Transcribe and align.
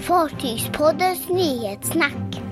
Fartygspoddens 0.00 1.28
nyhetssnack. 1.28 2.42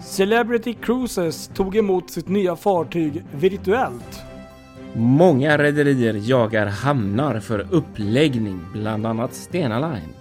Celebrity 0.00 0.74
Cruises 0.74 1.50
tog 1.54 1.76
emot 1.76 2.10
sitt 2.10 2.28
nya 2.28 2.56
fartyg 2.56 3.24
virtuellt. 3.32 4.22
Många 4.94 5.58
rederier 5.58 6.14
jagar 6.14 6.66
hamnar 6.66 7.40
för 7.40 7.66
uppläggning, 7.70 8.60
bland 8.72 9.06
annat 9.06 9.34
Stena 9.34 9.78
Line. 9.80 10.14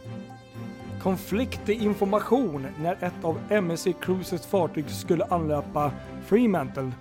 Konflikt 1.02 1.70
i 1.70 1.74
information 1.74 2.68
när 2.82 2.94
ett 2.94 3.24
av 3.24 3.40
MSC 3.50 3.88
Cruises 4.02 4.46
fartyg 4.46 4.90
skulle 4.90 5.26
anlöpa 5.26 5.92
Fremantle. 6.26 6.92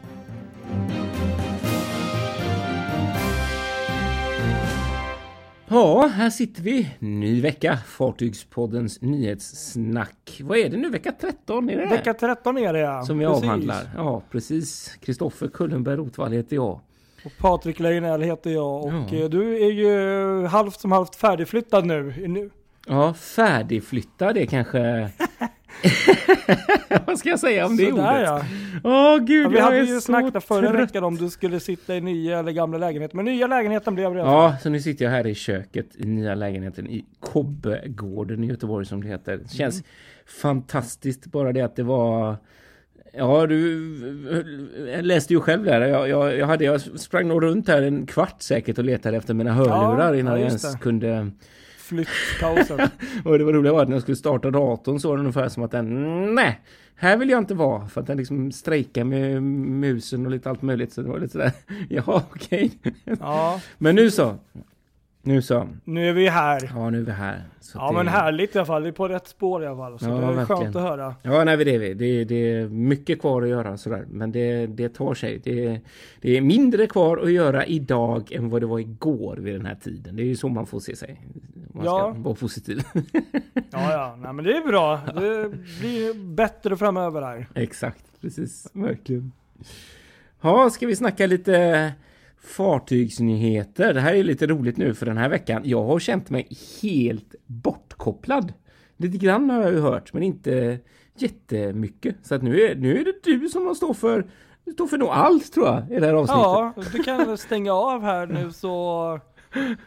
Ja, 5.68 6.06
här 6.06 6.30
sitter 6.30 6.62
vi. 6.62 6.90
Ny 6.98 7.40
vecka. 7.40 7.78
Fartygspoddens 7.86 9.00
nyhetssnack. 9.02 10.40
Vad 10.44 10.58
är 10.58 10.68
det 10.70 10.76
nu? 10.76 10.90
Vecka 10.90 11.12
13? 11.20 11.70
Är 11.70 11.76
det 11.76 11.86
Vecka 11.86 12.14
13 12.14 12.58
är 12.58 12.72
det 12.72 12.78
ja. 12.78 13.02
Som 13.02 13.18
vi 13.18 13.24
Precis. 13.26 13.42
avhandlar. 13.44 13.90
Ja, 13.96 14.22
precis. 14.30 14.96
Kristoffer 15.02 15.48
Kullenberg 15.48 15.96
Rotvall 15.96 16.32
heter 16.32 16.56
jag. 16.56 16.80
Och 17.24 17.32
Patrik 17.38 17.80
Lejonell 17.80 18.22
heter 18.22 18.50
jag 18.50 18.84
och 18.84 18.92
Ja. 19.10 19.16
eh, 19.18 19.28
du 19.28 19.56
är 19.66 19.70
ju 19.72 20.46
halvt 20.46 20.80
som 20.80 20.92
halvt 20.92 21.16
färdigflyttad 21.16 21.86
nu. 21.86 22.14
nu. 22.28 22.50
Ja, 22.86 23.14
färdigflyttad 23.14 24.36
är 24.36 24.46
kanske... 24.46 25.10
Vad 27.06 27.18
ska 27.18 27.28
jag 27.28 27.40
säga 27.40 27.66
om 27.66 27.76
det 27.76 27.90
Sådär 27.90 28.02
ordet? 28.02 28.22
ja. 28.26 28.42
Åh 28.84 29.18
gud, 29.24 29.46
ja. 29.46 29.48
Vi 29.48 29.56
jag 29.56 29.64
hade 29.64 29.76
är 29.76 29.84
ju 29.84 30.00
snackat 30.00 30.44
förra 30.44 30.70
trött. 30.70 30.80
veckan 30.88 31.04
om 31.04 31.16
du 31.16 31.30
skulle 31.30 31.60
sitta 31.60 31.96
i 31.96 32.00
nya 32.00 32.38
eller 32.38 32.52
gamla 32.52 32.78
lägenheten. 32.78 33.16
Men 33.16 33.24
nya 33.24 33.46
lägenheten 33.46 33.94
blev 33.94 34.14
det. 34.14 34.20
Ja, 34.20 34.56
så 34.62 34.68
nu 34.68 34.80
sitter 34.80 35.04
jag 35.04 35.12
här 35.12 35.26
i 35.26 35.34
köket 35.34 35.86
i 35.96 36.06
nya 36.06 36.34
lägenheten 36.34 36.86
i 36.86 37.04
Kobbegården 37.20 38.44
i 38.44 38.46
Göteborg 38.46 38.86
som 38.86 39.02
det 39.02 39.08
heter. 39.08 39.36
Det 39.36 39.48
känns 39.54 39.82
fantastiskt 40.26 41.26
bara 41.26 41.52
det 41.52 41.60
att 41.60 41.76
det 41.76 41.82
var 41.82 42.36
Ja, 43.18 43.46
du 43.46 43.80
läste 45.02 45.32
ju 45.34 45.40
själv 45.40 45.64
där. 45.64 45.80
Jag, 45.80 46.08
jag, 46.08 46.36
jag, 46.38 46.46
hade, 46.46 46.64
jag 46.64 46.80
sprang 46.80 47.28
nog 47.28 47.42
runt 47.42 47.68
här 47.68 47.82
en 47.82 48.06
kvart 48.06 48.42
säkert 48.42 48.78
och 48.78 48.84
letade 48.84 49.16
efter 49.16 49.34
mina 49.34 49.52
hörlurar 49.52 50.12
Ja, 50.14 50.18
innan 50.20 50.32
ja, 50.32 50.38
jag 50.38 50.46
ens 50.48 50.72
det. 50.72 50.78
kunde... 50.78 51.30
Flyttkaoset. 51.86 52.90
Och 53.24 53.38
det 53.38 53.44
var 53.44 53.52
roliga 53.52 53.72
var 53.72 53.82
att 53.82 53.88
när 53.88 53.94
jag 53.96 54.02
skulle 54.02 54.16
starta 54.16 54.50
datorn 54.50 55.00
så 55.00 55.08
var 55.08 55.16
det 55.16 55.20
ungefär 55.20 55.48
som 55.48 55.62
att 55.62 55.70
den... 55.70 56.34
Nej! 56.34 56.60
Här 56.96 57.16
vill 57.16 57.30
jag 57.30 57.38
inte 57.38 57.54
vara. 57.54 57.88
För 57.88 58.00
att 58.00 58.06
den 58.06 58.16
liksom 58.16 58.52
strejkar 58.52 59.04
med 59.04 59.42
musen 59.42 60.26
och 60.26 60.32
lite 60.32 60.50
allt 60.50 60.62
möjligt. 60.62 60.92
Så 60.92 61.02
det 61.02 61.08
var 61.08 61.18
lite 61.18 61.32
sådär... 61.32 61.52
Ja, 61.88 62.22
okej. 62.34 62.70
ja, 63.20 63.60
Men 63.78 63.94
nu 63.94 64.10
så. 64.10 64.34
Nu 65.26 65.42
så. 65.42 65.68
nu 65.84 66.08
är 66.08 66.12
vi 66.12 66.28
här. 66.28 66.70
Ja, 66.74 66.90
nu 66.90 66.98
är 66.98 67.02
vi 67.02 67.12
här. 67.12 67.42
Så 67.60 67.78
Ja 67.78 67.88
det- 67.88 67.94
men 67.94 68.08
härligt 68.08 68.54
i 68.54 68.58
alla 68.58 68.66
fall, 68.66 68.82
vi 68.82 68.88
är 68.88 68.92
på 68.92 69.08
rätt 69.08 69.28
spår 69.28 69.62
i 69.62 69.66
alla 69.66 69.76
fall. 69.76 69.98
Så 69.98 70.04
Ja, 70.08 70.10
det 70.10 70.16
är 70.26 70.32
verkligen. 70.32 70.46
skönt 70.62 70.76
att 70.76 70.82
höra. 70.82 71.14
Ja, 71.22 71.44
nej, 71.44 71.56
det 71.56 71.74
är 71.74 71.78
vi. 71.78 71.94
Det, 71.94 72.24
det 72.24 72.34
är 72.52 72.68
mycket 72.68 73.20
kvar 73.20 73.42
att 73.42 73.48
göra 73.48 73.76
sådär. 73.76 74.04
Men 74.10 74.32
det, 74.32 74.66
det 74.66 74.88
tar 74.88 75.14
sig. 75.14 75.40
Det, 75.44 75.80
det 76.20 76.36
är 76.36 76.40
mindre 76.40 76.86
kvar 76.86 77.16
att 77.18 77.32
göra 77.32 77.66
idag 77.66 78.32
än 78.32 78.48
vad 78.50 78.62
det 78.62 78.66
var 78.66 78.78
igår 78.78 79.36
vid 79.36 79.54
den 79.54 79.66
här 79.66 79.74
tiden. 79.74 80.16
Det 80.16 80.22
är 80.22 80.26
ju 80.26 80.36
så 80.36 80.48
man 80.48 80.66
får 80.66 80.80
se 80.80 80.96
sig. 80.96 81.20
Man 81.72 81.82
ska 81.84 81.90
Ja. 81.98 82.14
vara 82.16 82.34
positiv. 82.34 82.82
Ja 83.70 83.92
ja, 83.92 84.16
nej 84.22 84.32
men 84.32 84.44
det 84.44 84.56
är 84.56 84.66
bra. 84.68 85.00
Det 85.14 85.48
blir 85.80 86.34
bättre 86.34 86.76
framöver 86.76 87.22
här. 87.22 87.46
Exakt, 87.54 88.04
precis. 88.20 88.70
Verkligen. 88.72 89.32
Ja, 90.40 90.70
ska 90.70 90.86
vi 90.86 90.96
snacka 90.96 91.26
lite 91.26 91.92
fartygsnyheter? 92.46 93.94
Det 93.94 94.00
här 94.00 94.14
är 94.14 94.24
lite 94.24 94.46
roligt 94.46 94.76
nu 94.76 94.94
för 94.94 95.06
den 95.06 95.16
här 95.16 95.28
veckan. 95.28 95.62
Jag 95.64 95.84
har 95.84 95.98
känt 95.98 96.30
mig 96.30 96.48
helt 96.82 97.34
bortkopplad. 97.46 98.52
Lite 98.96 99.18
grann 99.18 99.50
har 99.50 99.62
jag 99.62 99.72
ju 99.72 99.80
hört, 99.80 100.12
men 100.12 100.22
inte 100.22 100.78
jättemycket. 101.18 102.16
Så 102.22 102.34
att 102.34 102.42
nu 102.42 102.60
är, 102.60 102.74
nu 102.74 102.98
är 102.98 103.04
det 103.04 103.14
du 103.22 103.48
som 103.48 103.74
står 103.74 103.94
för, 103.94 104.26
står 104.72 104.86
för 104.86 104.98
nog 104.98 105.08
allt 105.08 105.52
tror 105.52 105.66
jag 105.66 105.90
i 105.90 106.00
det 106.00 106.06
här 106.06 106.14
avsnittet. 106.14 106.42
Ja, 106.42 106.74
du 106.92 107.02
kan 107.02 107.38
stänga 107.38 107.72
av 107.72 108.02
här 108.02 108.26
nu 108.26 108.52
så, 108.52 109.20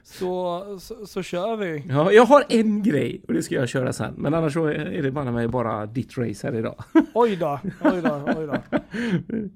så, 0.03 0.63
så, 0.79 1.05
så 1.05 1.23
kör 1.23 1.55
vi. 1.55 1.83
Ja, 1.89 2.11
jag 2.11 2.25
har 2.25 2.43
en 2.49 2.83
grej 2.83 3.21
och 3.27 3.33
det 3.33 3.43
ska 3.43 3.55
jag 3.55 3.69
köra 3.69 3.93
sen. 3.93 4.13
Men 4.17 4.33
annars 4.33 4.53
så 4.53 4.65
är 4.65 5.01
det 5.03 5.11
bara 5.11 5.47
bara 5.47 5.85
ditt 5.85 6.17
race 6.17 6.47
här 6.47 6.55
idag. 6.55 6.83
Oj 7.13 7.35
då, 7.35 7.59
oj 7.81 8.01
då, 8.01 8.21
oj 8.37 8.47
då. 8.47 8.79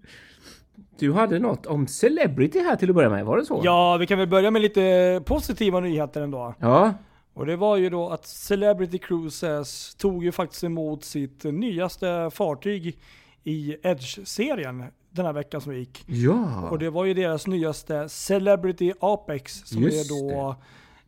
Du 1.00 1.14
hade 1.14 1.40
något 1.40 1.66
om 1.66 1.88
Celebrity 1.88 2.60
här 2.60 2.76
till 2.76 2.90
att 2.90 2.96
börja 2.96 3.10
med, 3.10 3.26
var 3.26 3.38
det 3.38 3.46
så? 3.46 3.62
Ja, 3.64 3.98
vi 3.98 4.08
kan 4.08 4.20
väl 4.20 4.28
börja 4.28 4.52
med 4.52 4.62
lite 4.62 5.22
positiva 5.26 5.80
nyheter 5.80 6.22
ändå. 6.22 6.54
Ja, 6.60 6.94
Och 7.34 7.46
det 7.46 7.56
var 7.56 7.78
ju 7.78 7.90
då 7.90 8.10
att 8.10 8.26
Celebrity 8.26 8.98
Cruises 8.98 9.96
tog 9.96 10.24
ju 10.24 10.32
faktiskt 10.32 10.64
emot 10.64 11.04
sitt 11.04 11.44
nyaste 11.44 12.30
fartyg 12.34 13.00
i 13.44 13.76
Edge-serien 13.84 14.84
den 15.10 15.26
här 15.26 15.34
veckan 15.34 15.62
som 15.62 15.76
gick. 15.76 16.04
ja. 16.08 16.70
Och 16.70 16.80
det 16.80 16.90
var 16.90 17.06
ju 17.06 17.14
deras 17.14 17.48
nyaste 17.48 18.10
Celebrity 18.10 18.94
Apex 19.00 19.54
som 19.66 19.82
Just 19.82 20.12
är 20.12 20.16
då 20.32 20.56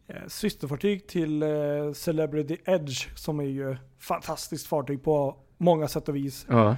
eh, 0.08 0.16
systerfartyg 0.28 1.08
till 1.08 1.44
eh, 1.44 1.50
Celebrity 1.94 2.58
Edge 2.66 3.08
som 3.18 3.40
är 3.40 3.44
ju 3.44 3.76
fantastiskt 4.00 4.68
fartyg 4.68 5.04
på 5.04 5.36
många 5.58 5.88
sätt 5.88 6.10
och 6.10 6.16
vis. 6.16 6.46
ja. 6.50 6.76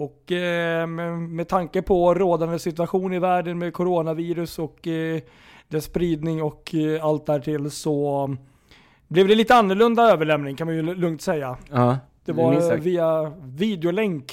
Och 0.00 0.32
eh, 0.32 0.86
med, 0.86 1.18
med 1.18 1.48
tanke 1.48 1.82
på 1.82 2.14
rådande 2.14 2.58
situation 2.58 3.12
i 3.12 3.18
världen 3.18 3.58
med 3.58 3.72
coronavirus 3.72 4.58
och 4.58 4.86
eh, 4.86 5.20
dess 5.68 5.84
spridning 5.84 6.42
och 6.42 6.74
eh, 6.74 7.04
allt 7.04 7.26
därtill 7.26 7.70
så 7.70 8.36
blev 9.08 9.28
det 9.28 9.34
lite 9.34 9.54
annorlunda 9.54 10.02
överlämning 10.02 10.56
kan 10.56 10.66
man 10.66 10.76
ju 10.76 10.82
lugnt 10.94 11.22
säga. 11.22 11.56
Ja, 11.70 11.98
Det 12.24 12.32
var 12.32 12.76
via 12.76 13.32
videolänk 13.42 14.32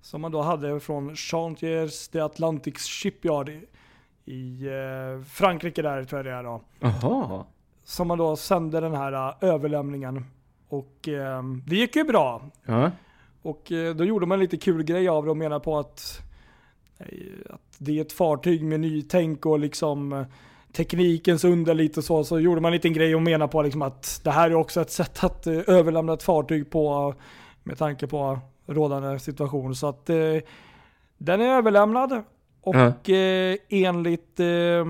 som 0.00 0.20
man 0.20 0.32
då 0.32 0.42
hade 0.42 0.80
från 0.80 1.16
Chantiers 1.16 2.08
de 2.08 2.20
Atlantics 2.20 2.84
Shipyard 2.84 3.48
i, 3.48 3.60
i 4.32 4.60
Frankrike 5.28 5.82
där 5.82 6.04
tror 6.04 6.18
jag 6.18 6.26
det 6.26 6.38
är 6.38 6.42
då. 6.42 6.60
Jaha. 6.80 7.44
Som 7.84 8.08
man 8.08 8.18
då 8.18 8.36
sände 8.36 8.80
den 8.80 8.94
här 8.94 9.34
överlämningen. 9.40 10.24
Och 10.68 11.08
det 11.66 11.76
gick 11.76 11.96
ju 11.96 12.04
bra. 12.04 12.42
Ja. 12.64 12.90
Och 13.46 13.72
eh, 13.72 13.94
då 13.94 14.04
gjorde 14.04 14.26
man 14.26 14.40
lite 14.40 14.56
kul 14.56 14.82
grej 14.82 15.08
av 15.08 15.24
det 15.24 15.30
och 15.30 15.36
menar 15.36 15.58
på 15.58 15.78
att, 15.78 16.20
eh, 16.98 17.06
att 17.50 17.60
det 17.78 17.98
är 17.98 18.02
ett 18.02 18.12
fartyg 18.12 18.64
med 18.64 18.80
nytänk 18.80 19.46
och 19.46 19.58
liksom 19.58 20.12
eh, 20.12 20.26
teknikens 20.72 21.44
under 21.44 21.74
lite 21.74 22.02
så. 22.02 22.24
Så 22.24 22.40
gjorde 22.40 22.60
man 22.60 22.68
en 22.68 22.76
liten 22.76 22.92
grej 22.92 23.14
och 23.14 23.22
menar 23.22 23.46
på 23.48 23.62
liksom 23.62 23.82
att 23.82 24.20
det 24.24 24.30
här 24.30 24.50
är 24.50 24.54
också 24.54 24.80
ett 24.80 24.90
sätt 24.90 25.24
att 25.24 25.46
överlämna 25.46 26.12
ett 26.12 26.22
fartyg 26.22 26.70
på 26.70 27.14
med 27.62 27.78
tanke 27.78 28.06
på 28.06 28.38
rådande 28.66 29.18
situation. 29.18 29.74
Så 29.74 29.88
att 29.88 30.10
eh, 30.10 30.36
den 31.18 31.40
är 31.40 31.48
överlämnad 31.48 32.22
och 32.60 33.10
eh, 33.10 33.56
enligt 33.68 34.40
eh, 34.40 34.84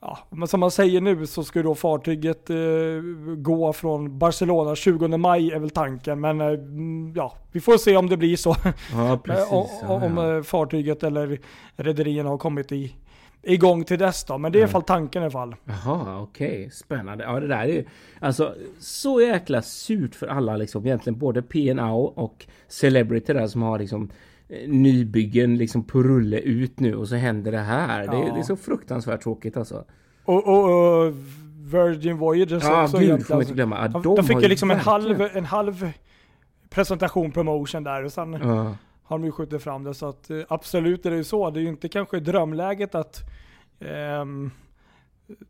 Ja, 0.00 0.18
men 0.30 0.48
som 0.48 0.60
man 0.60 0.70
säger 0.70 1.00
nu 1.00 1.26
så 1.26 1.44
ska 1.44 1.62
då 1.62 1.74
fartyget 1.74 2.50
eh, 2.50 2.56
gå 3.36 3.72
från 3.72 4.18
Barcelona 4.18 4.74
20 4.74 5.08
maj 5.16 5.52
är 5.52 5.58
väl 5.58 5.70
tanken. 5.70 6.20
Men 6.20 6.40
eh, 6.40 6.46
mm, 6.46 7.12
ja, 7.16 7.34
vi 7.52 7.60
får 7.60 7.76
se 7.78 7.96
om 7.96 8.08
det 8.08 8.16
blir 8.16 8.36
så. 8.36 8.56
Ja, 8.92 9.18
precis. 9.24 9.52
Eh, 9.52 9.64
Ja, 9.82 9.88
om 9.88 10.16
ja. 10.16 10.36
eh, 10.36 10.42
fartyget 10.42 11.02
eller 11.02 11.40
rederierna 11.76 12.28
har 12.28 12.38
kommit 12.38 12.72
i, 12.72 12.94
igång 13.42 13.84
till 13.84 13.98
dess 13.98 14.24
då. 14.24 14.38
Men 14.38 14.52
det 14.52 14.58
är 14.58 14.60
i 14.60 14.62
alla 14.62 14.72
fall 14.72 14.82
tanken 14.82 15.22
i 15.22 15.24
alla 15.24 15.32
fall. 15.32 15.54
Jaha, 15.64 16.20
okej. 16.20 16.70
Spännande. 16.72 17.24
Ja, 17.24 17.40
det 17.40 17.46
där 17.46 17.58
är 17.58 17.66
ju 17.66 17.84
alltså 18.20 18.54
så 18.80 19.20
jäkla 19.20 19.62
surt 19.62 20.14
för 20.14 20.26
alla 20.26 20.56
liksom. 20.56 20.86
Egentligen 20.86 21.18
både 21.18 21.42
P&O 21.42 22.12
och 22.16 22.46
Celebrity 22.68 23.32
där 23.32 23.46
som 23.46 23.62
har 23.62 23.78
liksom 23.78 24.10
nybyggen 24.66 25.56
liksom 25.56 25.84
på 25.84 26.02
rulle 26.02 26.38
ut 26.40 26.80
nu 26.80 26.94
och 26.94 27.08
så 27.08 27.16
händer 27.16 27.52
det 27.52 27.58
här. 27.58 27.98
Det, 28.06 28.16
Ja. 28.16 28.34
det 28.34 28.40
är 28.40 28.42
så 28.42 28.56
fruktansvärt 28.56 29.22
tråkigt 29.22 29.56
alltså. 29.56 29.84
Och, 30.24 30.46
och, 30.48 30.64
och 31.06 31.14
Virgin 31.74 32.16
Voyagers 32.18 32.62
Ja, 32.64 32.84
också 32.84 32.98
gud 32.98 33.26
får 33.26 33.34
man 33.34 33.42
inte 33.42 33.54
glömma. 33.54 33.78
Ja, 33.80 33.88
de, 33.88 34.02
de 34.16 34.24
fick 34.24 34.42
ju 34.42 34.48
liksom 34.48 34.70
en 34.70 34.78
halv, 34.78 35.20
en 35.32 35.44
halv 35.44 35.90
presentation 36.70 37.32
promotion 37.32 37.84
där 37.84 38.04
och 38.04 38.12
sen 38.12 38.32
Ja. 38.32 38.76
har 39.02 39.18
de 39.18 39.24
ju 39.24 39.32
skjutit 39.32 39.62
fram 39.62 39.84
det. 39.84 39.94
Så 39.94 40.08
att 40.08 40.30
eh, 40.30 40.40
absolut 40.48 41.06
är 41.06 41.10
det 41.10 41.16
ju 41.16 41.24
så. 41.24 41.50
Det 41.50 41.60
är 41.60 41.62
ju 41.62 41.68
inte 41.68 41.88
kanske 41.88 42.20
drömläget 42.20 42.94
att 42.94 43.20
ehm, 43.80 44.50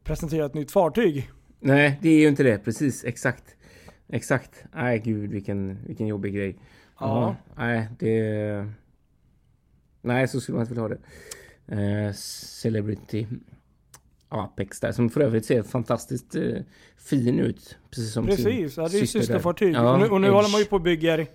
presentera 0.05 0.47
ett 0.47 0.55
nytt 0.55 0.71
fartyg. 0.71 1.31
Nej, 1.61 1.99
det 2.03 2.09
är 2.09 2.21
ju 2.21 2.29
inte 2.29 2.43
det. 2.43 2.59
Precis, 2.59 3.05
exakt. 3.05 3.45
Exakt. 4.09 4.65
Nej, 4.75 4.99
gud 4.99 5.31
vilken, 5.31 5.79
vilken 5.87 6.07
jobbig 6.07 6.35
grej. 6.35 6.57
Ja. 7.01 7.37
Nej, 7.57 7.89
det... 7.99 8.67
Nej, 10.03 10.29
så 10.29 10.41
skulle 10.41 10.57
man 10.57 10.63
inte 10.63 10.75
vilja 10.75 10.83
ha 10.83 10.89
det. 10.89 12.07
Eh, 12.07 12.13
Celebrity 12.13 13.27
Apex 14.29 14.81
där, 14.81 14.93
som 14.93 15.11
för 15.11 15.21
övrigt 15.21 15.47
ser 15.47 15.63
fantastiskt 15.63 16.35
eh, 16.35 16.43
fin 16.97 17.41
ut. 17.41 17.77
Precis 17.91 18.13
som 18.13 18.27
Precis, 18.27 18.75
sin 18.75 18.83
ja, 18.83 18.89
det 18.89 19.01
är 19.01 19.07
systerfartyg. 19.07 19.75
Ja, 19.75 19.93
och 19.93 19.99
nu, 19.99 20.09
och 20.09 20.21
nu 20.21 20.31
håller 20.31 20.49
man 20.49 20.61
ju 20.61 20.65
på 20.65 20.77
och 20.77 20.83
bygger 20.83 21.27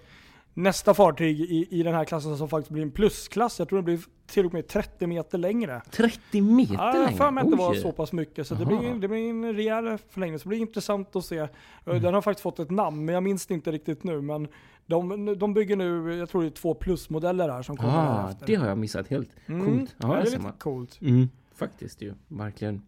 nästa 0.54 0.94
fartyg 0.94 1.40
i, 1.42 1.68
i 1.80 1.84
den 1.84 1.94
här 1.94 2.06
klassen 2.06 2.38
som 2.38 2.50
faktiskt 2.50 2.72
blir 2.72 2.84
en 2.84 2.92
plusklass. 2.92 3.60
Jag 3.60 3.70
tror 3.70 3.80
det 3.80 3.84
blir 3.84 4.00
till 4.28 4.46
och 4.46 4.54
med 4.54 4.68
30 4.68 5.08
meter 5.08 5.38
längre. 5.38 5.82
30 5.92 6.42
meter 6.42 6.74
Ja, 6.74 6.80
jag 6.80 6.94
har 6.94 7.06
längre? 7.06 7.18
för 7.18 7.32
mig 7.32 7.44
att 7.44 7.52
det 7.52 7.58
var 7.58 7.74
så 7.74 7.92
pass 7.92 8.12
mycket. 8.14 8.48
Så 8.48 8.56
det 8.56 8.64
Aha. 8.66 8.80
blir, 8.80 8.94
det 8.96 9.08
blir 9.08 9.30
en 9.30 9.54
rejäl 9.56 9.98
förlängning. 10.10 10.40
Så 10.40 10.44
det 10.44 10.50
blir 10.50 10.60
intressant 10.60 11.16
att 11.16 11.26
se. 11.26 11.48
Mm. 11.86 12.02
Den 12.02 12.14
har 12.14 12.22
faktiskt 12.22 12.44
fått 12.44 12.60
ett 12.60 12.72
namn, 12.72 13.06
men 13.06 13.14
jag 13.14 13.24
minns 13.24 13.46
det 13.46 13.54
inte 13.54 13.72
riktigt 13.72 14.04
nu. 14.04 14.22
Men 14.22 14.48
de, 14.86 15.36
de 15.40 15.54
bygger 15.54 15.76
nu, 15.76 16.16
jag 16.16 16.30
tror 16.30 16.42
det 16.42 16.48
är 16.48 16.50
två 16.52 16.74
plusmodeller 16.74 17.50
här 17.50 17.62
som 17.62 17.78
kommer 17.78 17.94
Ah, 17.94 18.34
det 18.46 18.56
har 18.56 18.68
jag 18.68 18.78
missat 18.78 19.08
helt. 19.08 19.30
Mm. 19.46 19.66
Coolt. 19.66 19.96
Ja, 19.98 20.08
Ja, 20.08 20.14
det 20.16 20.22
är 20.22 20.26
lite 20.26 20.40
man. 20.40 20.52
coolt. 20.52 21.02
Mm, 21.02 21.30
faktiskt 21.56 22.02
ju, 22.02 22.14
verkligen. 22.28 22.82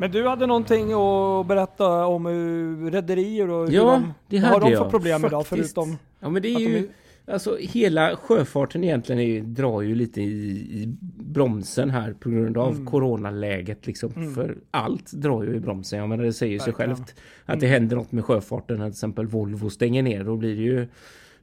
Men 0.00 0.10
du 0.10 0.26
hade 0.26 0.46
någonting 0.46 0.92
att 0.92 1.46
berätta 1.46 2.06
om 2.06 2.26
uh, 2.26 2.90
rederier 2.90 3.50
och 3.50 3.66
hur 3.68 3.74
Ja, 3.74 3.82
de, 3.84 4.14
det 4.28 4.40
vad 4.40 4.48
har 4.50 4.54
hade 4.60 4.66
de 4.66 4.72
jag. 4.72 4.82
för 4.84 4.90
problem 4.90 5.24
idag 5.24 5.46
faktiskt. 5.46 5.74
förutom 5.74 5.98
Ja 6.20 6.28
men 6.30 6.42
det 6.42 6.48
är 6.48 6.58
ju... 6.60 6.76
är- 6.78 6.86
Alltså 7.32 7.56
hela 7.60 8.16
sjöfarten 8.16 8.84
egentligen 8.84 9.20
är, 9.20 9.40
drar 9.40 9.80
ju 9.82 9.94
lite 9.94 10.20
i, 10.22 10.50
i 10.82 10.94
bromsen 11.24 11.90
här 11.90 12.12
på 12.12 12.30
grund 12.30 12.58
av 12.58 12.72
Mm. 12.72 12.86
coronaläget 12.86 13.86
liksom. 13.86 14.12
Mm. 14.16 14.34
För 14.34 14.56
allt 14.70 15.12
drar 15.12 15.42
ju 15.42 15.54
i 15.54 15.60
bromsen. 15.60 15.98
Jag 15.98 16.08
menar 16.08 16.24
det 16.24 16.32
säger 16.32 16.58
sig 16.58 16.72
Verkligen. 16.72 16.94
självt. 16.96 17.14
Att 17.44 17.60
det 17.60 17.66
händer 17.66 17.96
något 17.96 18.12
med 18.12 18.24
sjöfarten. 18.24 18.78
När 18.78 18.84
till 18.84 18.92
exempel 18.92 19.26
Volvo 19.26 19.70
stänger 19.70 20.02
ner. 20.02 20.24
Då 20.24 20.36
blir 20.36 20.56
det 20.56 20.62
ju 20.62 20.88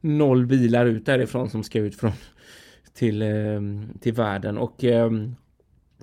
noll 0.02 0.46
bilar 0.46 0.86
ut 0.86 1.06
därifrån 1.06 1.50
som 1.50 1.64
ska 1.64 1.80
ut 1.80 1.96
från 1.96 2.12
till, 2.94 3.22
eh, 3.22 3.30
till 4.00 4.14
världen. 4.14 4.58
Och 4.58 4.84
eh, 4.84 5.12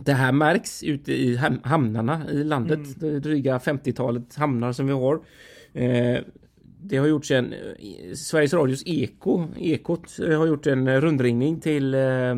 det 0.05 0.13
här 0.13 0.33
märks 0.33 0.83
ute 0.83 1.13
i 1.13 1.37
ham- 1.37 1.61
hamnarna 1.65 2.31
i 2.31 2.45
landet. 2.45 2.79
Mm. 2.79 2.95
Det 2.99 3.21
dryga 3.21 3.59
50-talet 3.59 4.35
hamnar 4.37 4.73
som 4.73 4.87
vi 4.87 4.93
har. 4.93 5.21
Eh, 5.73 6.19
det 6.83 6.97
har 6.97 7.07
gjorts 7.07 7.31
en 7.31 7.55
Sveriges 8.15 8.55
Radios 8.55 8.83
Eko 8.87 9.47
Ekot 9.59 10.19
eh, 10.29 10.39
har 10.39 10.47
gjort 10.47 10.67
en 10.67 11.01
rundringning 11.01 11.61
till 11.61 11.95
eh, 11.95 12.31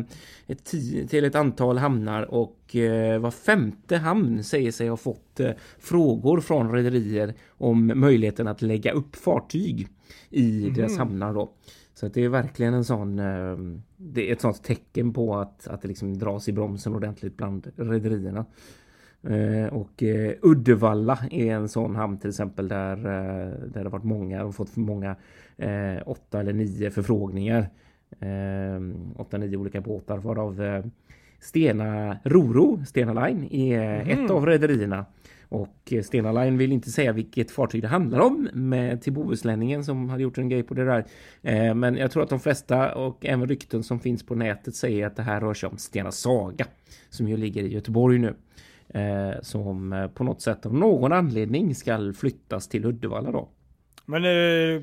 ett, 0.47 0.71
ti- 0.73 1.07
till 1.07 1.25
ett 1.25 1.35
antal 1.35 1.77
hamnar 1.77 2.21
och 2.33 2.75
eh, 2.75 3.19
var 3.19 3.31
femte 3.31 3.97
hamn 3.97 4.43
säger 4.43 4.71
sig 4.71 4.87
ha 4.87 4.97
fått 4.97 5.39
frågor 5.79 6.39
från 6.41 6.71
rederier 6.71 7.33
om 7.49 7.91
möjligheten 7.95 8.47
att 8.47 8.61
lägga 8.61 8.91
upp 8.91 9.15
fartyg 9.15 9.87
i 10.29 10.69
deras 10.69 10.97
hamnar 10.97 11.33
då. 11.33 11.51
Så 12.03 12.09
det 12.09 12.23
är 12.23 12.29
verkligen 12.29 12.73
en 12.73 12.83
sån 12.83 13.19
eh, 13.19 13.57
Det 13.97 14.29
är 14.29 14.33
ett 14.33 14.41
sånt 14.41 14.63
tecken 14.63 15.13
på 15.13 15.35
att, 15.35 15.67
att 15.67 15.81
det 15.81 15.87
liksom 15.87 16.17
dras 16.17 16.49
i 16.49 16.51
bromsen 16.51 16.95
ordentligt 16.95 17.37
bland 17.37 17.71
rederierna. 17.75 18.45
Eh, 19.21 19.73
och 19.73 20.03
eh, 20.03 20.33
Uddevalla 20.41 21.19
är 21.31 21.53
en 21.53 21.69
sån 21.69 21.95
hamn 21.95 22.17
till 22.17 22.29
exempel 22.29 22.67
där, 22.67 22.95
där 22.95 23.69
det 23.73 23.79
har 23.79 23.89
varit 23.89 24.03
många, 24.03 24.43
har 24.43 24.51
fått 24.51 24.75
många 24.75 25.15
åtta 26.05 26.39
eller 26.39 26.53
nio 26.53 26.91
förfrågningar. 26.91 27.69
Åtta, 29.15 29.37
nio 29.37 29.57
olika 29.57 29.81
båtar 29.81 30.17
varav 30.17 30.83
Stena 31.39 32.17
Roro, 32.23 32.85
Stena 32.85 33.27
Line, 33.27 33.47
är 33.51 34.09
ett 34.09 34.31
av 34.31 34.45
rederierna. 34.45 35.05
Och 35.53 35.93
eh, 35.93 36.01
Stena 36.01 36.31
Line 36.31 36.57
vill 36.57 36.71
inte 36.71 36.89
säga 36.89 37.11
vilket 37.11 37.51
fartyg 37.51 37.81
det 37.81 37.87
handlar 37.87 38.19
om 38.19 38.49
med 38.53 39.01
till 39.01 39.13
Bohuslänningen 39.13 39.83
som 39.83 40.09
hade 40.09 40.23
gjort 40.23 40.37
en 40.37 40.49
grej 40.49 40.63
på 40.63 40.73
det 40.73 40.85
där. 40.85 41.05
Eh, 41.41 41.73
men 41.75 41.97
jag 41.97 42.11
tror 42.11 42.23
att 42.23 42.29
de 42.29 42.39
flesta 42.39 42.95
och 42.95 43.25
även 43.25 43.47
rykten 43.47 43.83
som 43.83 43.99
finns 43.99 44.25
på 44.25 44.35
nätet 44.35 44.75
säger 44.75 45.07
att 45.07 45.15
det 45.15 45.23
här 45.23 45.41
rör 45.41 45.53
sig 45.53 45.69
om 45.69 45.77
Stena 45.77 46.11
Saga 46.11 46.65
som 47.09 47.27
ju 47.27 47.37
ligger 47.37 47.63
i 47.63 47.73
Göteborg 47.73 48.19
nu. 48.19 48.35
Eh, 48.89 49.41
som 49.41 50.09
på 50.13 50.23
något 50.23 50.41
sätt 50.41 50.65
av 50.65 50.73
någon 50.73 51.13
anledning 51.13 51.75
ska 51.75 52.13
flyttas 52.17 52.67
till 52.67 52.85
Uddevalla 52.85 53.31
då. 53.31 53.49
Men 54.05 54.23
eh, 54.25 54.81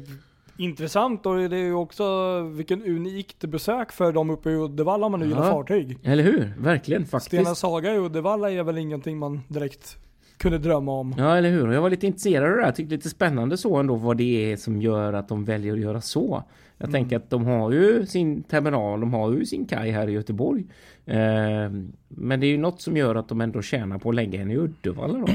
intressant 0.56 1.26
och 1.26 1.36
det 1.36 1.56
är 1.56 1.64
ju 1.64 1.74
också 1.74 2.04
vilken 2.42 2.82
unikt 2.82 3.44
besök 3.44 3.92
för 3.92 4.12
dem 4.12 4.30
uppe 4.30 4.50
i 4.50 4.54
Uddevalla 4.54 5.06
om 5.06 5.12
man 5.12 5.20
nu 5.20 5.26
gillar 5.26 5.44
Ja. 5.46 5.50
fartyg. 5.50 5.98
Eller 6.02 6.22
hur? 6.22 6.54
Verkligen 6.58 7.06
faktiskt. 7.06 7.42
Stena 7.42 7.54
Saga 7.54 7.94
i 7.94 7.98
Uddevalla 7.98 8.50
är 8.50 8.62
väl 8.62 8.78
ingenting 8.78 9.18
man 9.18 9.40
direkt 9.48 9.96
kunde 10.40 10.58
drömma 10.58 10.92
om. 10.92 11.14
Ja, 11.18 11.36
eller 11.36 11.50
hur? 11.50 11.72
Jag 11.72 11.82
var 11.82 11.90
lite 11.90 12.06
intresserad 12.06 12.50
av 12.50 12.56
det 12.58 12.64
här. 12.64 12.72
Tyckte 12.72 12.94
lite 12.94 13.08
spännande 13.10 13.56
så 13.56 13.76
ändå 13.76 13.94
vad 13.94 14.16
det 14.16 14.52
är 14.52 14.56
som 14.56 14.82
gör 14.82 15.12
att 15.12 15.28
de 15.28 15.44
väljer 15.44 15.72
att 15.72 15.80
göra 15.80 16.00
så. 16.00 16.42
Jag 16.78 16.88
Mm. 16.88 16.92
tänker 17.00 17.16
att 17.16 17.30
de 17.30 17.44
har 17.44 17.72
ju 17.72 18.06
sin 18.06 18.42
terminal, 18.42 19.00
de 19.00 19.14
har 19.14 19.32
ju 19.32 19.46
sin 19.46 19.66
kaj 19.66 19.90
här 19.90 20.08
i 20.08 20.12
Göteborg. 20.12 20.64
Eh, 21.06 21.70
men 22.08 22.40
det 22.40 22.46
är 22.46 22.50
ju 22.50 22.58
något 22.58 22.80
som 22.80 22.96
gör 22.96 23.14
att 23.14 23.28
de 23.28 23.40
ändå 23.40 23.62
tjänar 23.62 23.98
på 23.98 24.08
att 24.08 24.14
lägga 24.14 24.40
en 24.40 24.50
i 24.50 24.56
Uddevalla 24.56 25.18
då. 25.18 25.26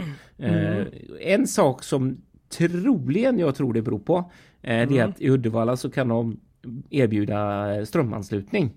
Mm. 0.45 0.79
Eh, 0.79 0.85
en 1.21 1.47
sak 1.47 1.83
som 1.83 2.17
troligen 2.57 3.39
jag 3.39 3.55
tror 3.55 3.73
det 3.73 3.81
beror 3.81 3.99
på. 3.99 4.17
Eh, 4.17 4.23
Det 4.61 4.71
är 4.71 4.83
Mm. 4.91 5.09
att 5.09 5.21
i 5.21 5.29
Uddevalla 5.29 5.77
så 5.77 5.89
kan 5.89 6.07
de 6.07 6.39
erbjuda 6.89 7.85
strömanslutning. 7.85 8.69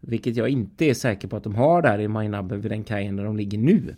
Vilket 0.00 0.36
jag 0.36 0.48
inte 0.48 0.84
är 0.84 0.94
säker 0.94 1.28
på 1.28 1.36
att 1.36 1.44
de 1.44 1.54
har 1.54 1.82
där 1.82 1.98
i 2.00 2.08
Majnabbe 2.08 2.56
vid 2.56 2.70
den 2.70 2.84
kajen 2.84 3.16
där 3.16 3.24
de 3.24 3.36
ligger 3.36 3.58
nu. 3.58 3.94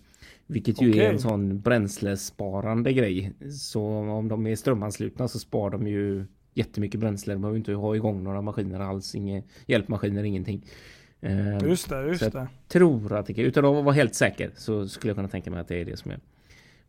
Vilket 0.50 0.83
ju 0.83 0.91
Okej. 0.91 1.05
är 1.05 1.12
en 1.12 1.19
sån 1.19 1.61
bränslesparande 1.61 2.93
grej. 2.93 3.33
Så 3.53 3.83
om 3.93 4.29
de 4.29 4.47
är 4.47 4.56
strömanslutna 4.56 5.29
så 5.29 5.39
spar 5.39 5.71
de 5.71 5.87
ju 5.87 6.25
jättemycket 6.55 7.00
bränsle. 7.00 7.35
De 7.35 7.41
behöver 7.43 7.59
inte 7.59 7.73
ha 7.73 7.97
igång 7.97 8.25
några 8.25 8.43
maskiner 8.43 8.81
alls. 8.81 9.15
Inga 9.15 9.43
hjälpmaskiner, 9.67 10.25
ingenting. 10.25 10.65
Eh, 11.21 11.59
Just 11.62 11.89
det, 11.89 12.06
just 12.06 12.33
det. 12.33 12.49
tror 12.69 13.12
att 13.12 13.27
det 13.27 13.39
utan 13.43 13.65
att 13.65 13.85
vara 13.85 13.95
helt 13.95 14.15
säker 14.15 14.50
så 14.56 14.89
skulle 14.89 15.11
jag 15.11 15.17
kunna 15.17 15.29
tänka 15.29 15.50
mig 15.50 15.61
att 15.61 15.69
det 15.69 15.81
är 15.81 15.85
det 15.85 15.97
som 15.97 16.11
är 16.11 16.21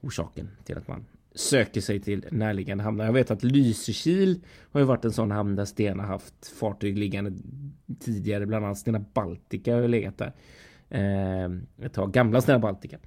orsaken 0.02 0.50
till 0.64 0.78
att 0.78 0.88
man 0.88 1.06
söker 1.36 1.82
sig 1.82 2.00
till 2.00 2.26
närliggande 2.32 2.84
hamnar. 2.84 3.06
Jag 3.06 3.14
vet 3.14 3.32
att 3.32 3.44
Lysekil 3.44 4.40
har 4.72 4.80
ju 4.80 4.86
varit 4.86 5.06
en 5.06 5.12
sån 5.12 5.32
hamn 5.32 5.56
där 5.56 5.66
Stena 5.66 6.04
haft 6.04 6.48
fartyg 6.60 6.98
liggande 6.98 7.32
tidigare, 8.00 8.46
bland 8.46 8.66
annat 8.66 8.78
Stena 8.78 9.00
Baltica 9.14 9.74
har 9.74 9.82
ju 9.82 9.88
legat 9.88 10.18
där. 10.18 10.34
Eh, 10.90 11.86
ett 11.86 11.94
tag, 11.94 12.12
gamla 12.12 12.42
Stena 12.42 12.60
Baltica. 12.60 12.98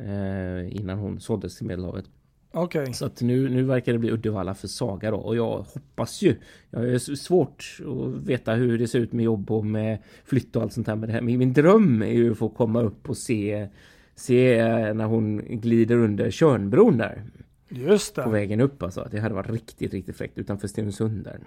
Eh, 0.00 0.76
innan 0.76 0.98
hon 0.98 1.20
såldes 1.20 1.56
till 1.56 1.66
Medelhavet. 1.66 2.04
Okej. 2.52 2.94
Så 2.94 3.06
att 3.06 3.20
nu, 3.20 3.48
nu 3.48 3.62
verkar 3.62 3.92
det 3.92 3.98
bli 3.98 4.10
Uddevalla 4.10 4.54
för 4.54 4.68
Saga 4.68 5.10
då 5.10 5.16
och 5.16 5.36
jag 5.36 5.58
hoppas 5.58 6.22
ju. 6.22 6.36
Jag 6.70 6.88
är 6.88 6.98
svårt 6.98 7.78
att 7.80 8.28
veta 8.28 8.54
hur 8.54 8.78
det 8.78 8.88
ser 8.88 8.98
ut 8.98 9.12
med 9.12 9.24
jobb 9.24 9.50
och 9.50 9.66
med 9.66 9.98
flytt 10.24 10.56
och 10.56 10.62
allt 10.62 10.72
sånt 10.72 10.86
här 10.86 10.96
med 10.96 11.08
det 11.08 11.12
här. 11.12 11.20
Men 11.20 11.38
min 11.38 11.52
dröm 11.52 12.02
är 12.02 12.12
ju 12.12 12.32
att 12.32 12.38
få 12.38 12.48
komma 12.48 12.82
upp 12.82 13.08
och 13.08 13.16
se 13.16 13.68
Se 14.16 14.58
eh, 14.58 14.94
när 14.94 15.04
hon 15.04 15.42
glider 15.48 15.96
under 15.96 16.30
Tjörnbron 16.30 16.98
där 16.98 17.24
Just 17.68 18.14
på 18.14 18.20
det. 18.20 18.30
vägen 18.30 18.60
upp 18.60 18.82
alltså. 18.82 19.08
Det 19.10 19.20
hade 19.20 19.34
varit 19.34 19.50
riktigt, 19.50 19.92
riktigt 19.92 20.16
fräckt 20.16 20.38
utanför 20.38 20.68
Stenungsund 20.68 21.24
där. 21.24 21.38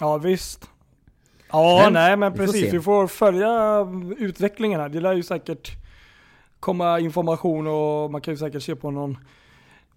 Ja 0.00 0.18
visst. 0.18 0.68
Ja, 1.52 1.80
Men, 1.84 1.92
nej 1.92 2.16
men 2.16 2.32
vi 2.32 2.38
får 2.38 2.46
precis. 2.46 2.64
se. 2.64 2.70
Vi 2.76 2.82
får 2.82 3.06
följa 3.06 3.86
utvecklingen 4.18 4.80
här. 4.80 4.88
Det 4.88 5.00
lär 5.00 5.12
ju 5.14 5.22
säkert 5.22 5.70
komma 6.60 7.00
information 7.00 7.66
och 7.66 8.10
man 8.10 8.20
kan 8.20 8.34
ju 8.34 8.38
säkert 8.38 8.62
se 8.62 8.76
på 8.76 8.90
någon 8.90 9.16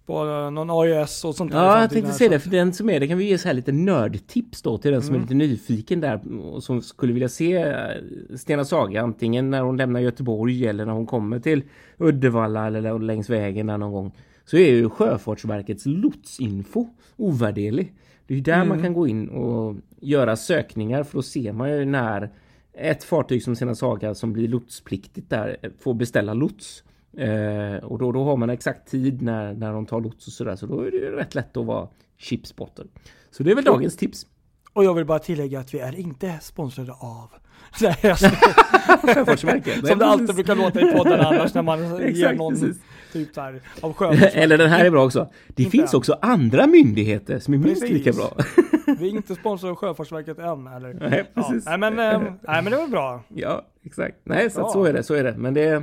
på 0.06 0.24
någon 0.50 0.70
AIS 0.70 1.24
och 1.24 1.34
sånt 1.34 1.52
där 1.52 1.58
Ja, 1.64 1.80
jag 1.80 1.90
tänkte 1.90 2.12
säga 2.12 2.30
det. 2.30 2.40
För 2.40 2.50
den 2.50 2.72
som 2.72 2.90
är 2.90 3.00
det 3.00 3.08
kan 3.08 3.18
vi 3.18 3.24
ge 3.28 3.38
så 3.38 3.48
här 3.48 3.54
lite 3.54 3.72
nördtips 3.72 4.62
då 4.62 4.78
till 4.78 4.92
den 4.92 5.02
som 5.02 5.14
är 5.14 5.18
Mm. 5.18 5.22
lite 5.28 5.34
nyfiken 5.34 6.00
där 6.00 6.20
och 6.42 6.62
som 6.62 6.82
skulle 6.82 7.12
vilja 7.12 7.28
se 7.28 7.56
eh, 7.56 7.76
Stena 8.36 8.64
Saga 8.64 9.02
antingen 9.02 9.50
när 9.50 9.60
hon 9.60 9.76
lämnar 9.76 10.00
Göteborg 10.00 10.66
eller 10.66 10.86
när 10.86 10.92
hon 10.92 11.06
kommer 11.06 11.38
till 11.38 11.62
Uddevalla 11.98 12.66
eller 12.66 12.98
längs 12.98 13.30
vägen 13.30 13.66
där 13.66 13.78
någon 13.78 13.92
gång. 13.92 14.12
Så 14.44 14.56
är 14.56 14.70
ju 14.70 14.90
Sjöfartsverkets 14.90 15.86
lotsinfo 15.86 16.86
ovärderlig. 17.16 17.94
Det 18.26 18.34
är 18.34 18.36
ju 18.36 18.42
där 18.42 18.54
Mm. 18.54 18.68
man 18.68 18.82
kan 18.82 18.92
gå 18.94 19.08
in 19.08 19.28
och 19.28 19.76
göra 20.00 20.36
sökningar 20.36 21.02
för 21.02 21.18
då 21.18 21.22
ser 21.22 21.52
man 21.52 21.70
ju 21.70 21.84
när 21.84 22.30
ett 22.74 23.04
fartyg 23.04 23.42
som 23.42 23.56
Stena 23.56 23.74
Saga 23.74 24.14
som 24.14 24.32
blir 24.32 24.48
lotspliktigt 24.48 25.30
där 25.30 25.56
eh, 25.62 25.70
får 25.80 25.94
beställa 25.94 26.34
lots. 26.34 26.84
Eh, 27.16 27.84
och 27.84 27.98
då, 27.98 28.12
då 28.12 28.24
har 28.24 28.36
man 28.36 28.50
exakt 28.50 28.90
tid 28.90 29.22
när, 29.22 29.54
när 29.54 29.72
de 29.72 29.86
tar 29.86 30.00
lots 30.00 30.26
och 30.26 30.32
sådär. 30.32 30.56
Så 30.56 30.66
då 30.66 30.80
är 30.80 30.90
det 30.90 30.96
ju 30.96 31.10
rätt 31.10 31.34
lätt 31.34 31.56
att 31.56 31.66
vara 31.66 31.88
chipspotter. 32.18 32.86
Så 33.30 33.42
det 33.42 33.50
är 33.50 33.54
väl 33.54 33.64
dagens 33.64 33.96
tips. 33.96 34.26
Och 34.72 34.84
jag 34.84 34.94
vill 34.94 35.04
bara 35.04 35.18
tillägga 35.18 35.60
att 35.60 35.74
vi 35.74 35.78
är 35.78 35.98
inte 35.98 36.38
sponsrade 36.42 36.92
av 36.92 37.30
Nej. 37.80 38.16
Som 39.86 39.98
det 39.98 40.06
alltid 40.06 40.34
brukar 40.34 40.56
låta 40.56 40.80
i 40.80 40.92
podden 40.92 41.20
annars 41.20 41.54
när 41.54 41.62
man 41.62 41.78
ger 42.14 42.34
någon 42.34 42.52
precis. 42.52 42.76
Typ 43.12 43.34
där 43.34 43.60
av. 43.80 44.12
Eller 44.32 44.58
den 44.58 44.70
här 44.70 44.84
är 44.84 44.90
bra 44.90 45.04
också. 45.04 45.28
Det 45.48 45.62
Inte 45.62 45.70
finns 45.76 45.94
än. 45.94 45.98
också 45.98 46.18
andra 46.22 46.66
myndigheter 46.66 47.38
som 47.38 47.54
är 47.54 47.58
minst 47.58 47.80
Precis. 47.82 47.96
lika 48.06 48.12
bra. 48.12 48.36
Vi 48.98 49.06
är 49.08 49.10
inte 49.10 49.34
sponsrade 49.40 49.70
av 49.72 49.76
Sjöfartsverket 49.76 50.38
än 50.38 50.66
eller? 50.66 50.94
Nej, 51.10 51.24
Ja, 51.34 51.42
precis. 51.42 51.66
nej, 51.66 51.78
men, 51.78 51.98
eh, 51.98 52.20
nej 52.42 52.62
men 52.62 52.64
det 52.64 52.76
var 52.76 52.88
bra. 52.88 53.22
Ja, 53.28 53.66
exakt. 53.84 54.16
Nej, 54.24 54.50
så, 54.50 54.68
så 54.68 54.84
är 54.84 54.92
det, 54.92 55.02
så 55.02 55.14
är 55.14 55.24
det. 55.24 55.34
Men 55.38 55.54
det 55.54 55.64
är 55.64 55.82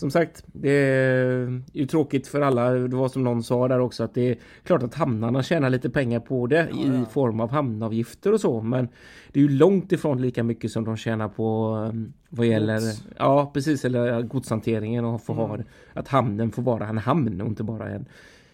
som 0.00 0.10
sagt, 0.10 0.44
det 0.46 0.70
är 0.70 1.62
ju 1.72 1.86
tråkigt 1.86 2.26
för 2.26 2.40
alla. 2.40 2.70
Det 2.70 2.96
var 2.96 3.08
som 3.08 3.24
någon 3.24 3.42
sa 3.42 3.68
där 3.68 3.80
också 3.80 4.04
att 4.04 4.14
det 4.14 4.30
är 4.30 4.36
klart 4.62 4.82
att 4.82 4.94
hamnarna 4.94 5.42
tjänar 5.42 5.70
lite 5.70 5.90
pengar 5.90 6.20
på 6.20 6.46
det 6.46 6.68
i 6.70 7.04
form 7.12 7.40
av 7.40 7.50
hamnavgifter 7.50 8.32
och 8.32 8.40
så. 8.40 8.60
Men 8.62 8.88
det 9.32 9.40
är 9.40 9.42
ju 9.42 9.48
långt 9.48 9.92
ifrån 9.92 10.22
lika 10.22 10.42
mycket 10.42 10.70
som 10.70 10.84
de 10.84 10.96
tjänar 10.96 11.28
på 11.28 11.74
um, 11.90 12.12
vad 12.28 12.46
gäller 12.46 12.74
Gods. 12.74 13.04
ja, 13.18 13.50
precis 13.54 13.84
eller 13.84 14.22
godshanteringen 14.22 15.04
och 15.04 15.22
få 15.22 15.32
ha 15.32 15.54
Mm. 15.54 15.66
att 15.92 16.08
hamnen 16.08 16.50
får 16.50 16.62
vara 16.62 16.88
en 16.88 16.98
hamn 16.98 17.40
och 17.40 17.48
inte 17.48 17.62
bara 17.62 17.88
en 17.88 18.06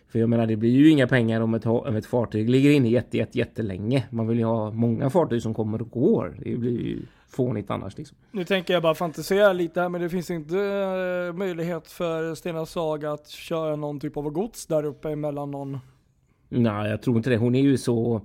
För 0.09 0.19
jag 0.19 0.29
menar 0.29 0.47
det 0.47 0.57
blir 0.57 0.71
ju 0.71 0.89
inga 0.91 1.07
pengar 1.07 1.41
om 1.41 1.55
ett, 1.55 1.67
om 1.67 1.97
ett 1.97 2.07
fartyg 2.07 2.51
ligger 2.51 2.71
inne 2.71 2.89
jätte, 2.89 3.17
jätte, 3.17 3.39
jättelänge. 3.39 4.05
Man 4.11 4.29
vill 4.29 4.39
ju 4.39 4.45
ha 4.45 4.71
många 4.71 5.11
fartyg 5.11 5.43
som 5.43 5.55
kommer 5.55 5.83
och 5.83 5.91
går. 5.91 6.35
Det 6.45 6.57
blir 6.57 6.81
ju 6.81 7.03
fånigt 7.29 7.71
annars 7.71 7.99
liksom. 7.99 8.17
Nu 8.31 8.45
tänker 8.45 8.75
jag 8.75 8.83
bara 8.83 8.95
fantisera 8.95 9.53
lite 9.53 9.81
här 9.81 9.89
men 9.89 10.01
det 10.01 10.09
finns 10.09 10.31
inte 10.31 10.59
eh, 10.59 11.39
möjlighet 11.39 11.91
för 11.91 12.35
Stena 12.35 12.67
Saga 12.67 13.13
att 13.13 13.29
köra 13.29 13.77
någon 13.77 14.01
typ 14.01 14.17
av 14.17 14.31
gods 14.31 14.67
där 14.67 14.85
uppe 14.85 15.11
emellan 15.11 15.51
någon 15.51 15.79
Nej, 16.49 16.91
jag 16.91 17.03
tror 17.03 17.17
inte 17.17 17.31
det. 17.31 17.37
Hon 17.37 17.55
är 17.55 17.63
ju 17.63 17.79
så... 17.79 18.21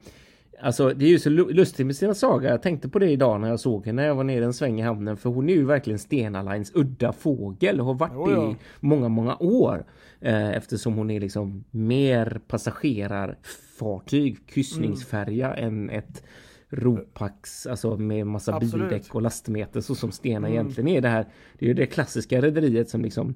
Alltså 0.63 0.93
det 0.93 1.05
är 1.05 1.10
ju 1.10 1.20
så 1.20 1.29
lustigt 1.29 1.86
med 1.86 1.96
Stena 1.96 2.13
Saga. 2.13 2.50
Jag 2.50 2.62
tänkte 2.62 2.89
på 2.89 3.00
det 3.00 3.10
idag 3.10 3.41
när 3.41 3.50
jag 3.50 3.60
såg 3.60 3.86
henne 3.86 4.01
när 4.01 4.08
jag 4.08 4.15
var 4.15 4.24
nere 4.24 4.46
en 4.46 4.53
sväng 4.53 4.79
i 4.79 4.84
hamnen. 4.84 5.17
För 5.17 5.29
hon 5.29 5.50
är 5.50 5.53
ju 5.53 5.65
verkligen 5.65 6.00
Stena 6.00 6.41
Lines 6.41 6.72
udda 6.75 7.13
fågel 7.13 7.79
och 7.79 7.86
har 7.86 7.93
varit 7.93 8.12
Jo, 8.15 8.31
ja. 8.31 8.51
i 8.51 8.55
många, 8.79 9.10
många 9.10 9.38
år. 9.39 9.86
Eh, 10.20 10.50
eftersom 10.50 10.93
hon 10.93 11.12
är 11.12 11.20
liksom 11.20 11.63
mer 11.72 12.39
passagerarfartyg, 12.48 14.48
kryssningsfärja 14.48 15.53
än 15.53 15.89
ett 15.89 16.24
Ropax, 16.72 17.68
alltså 17.68 17.98
med 17.98 18.28
massa 18.28 18.56
Absolut. 18.56 18.90
bildäck 18.90 19.16
och 19.16 19.22
lastmeter 19.22 19.82
så 19.82 19.96
som 19.96 20.12
Stena 20.12 20.48
Mm. 20.48 20.51
egentligen 20.51 20.88
är 20.88 21.01
det 21.01 21.10
här. 21.10 21.25
Det 21.60 21.66
är 21.66 21.68
ju 21.68 21.74
det 21.74 21.86
klassiska 21.86 22.42
rederiet 22.42 22.90
som 22.90 23.01
liksom 23.01 23.36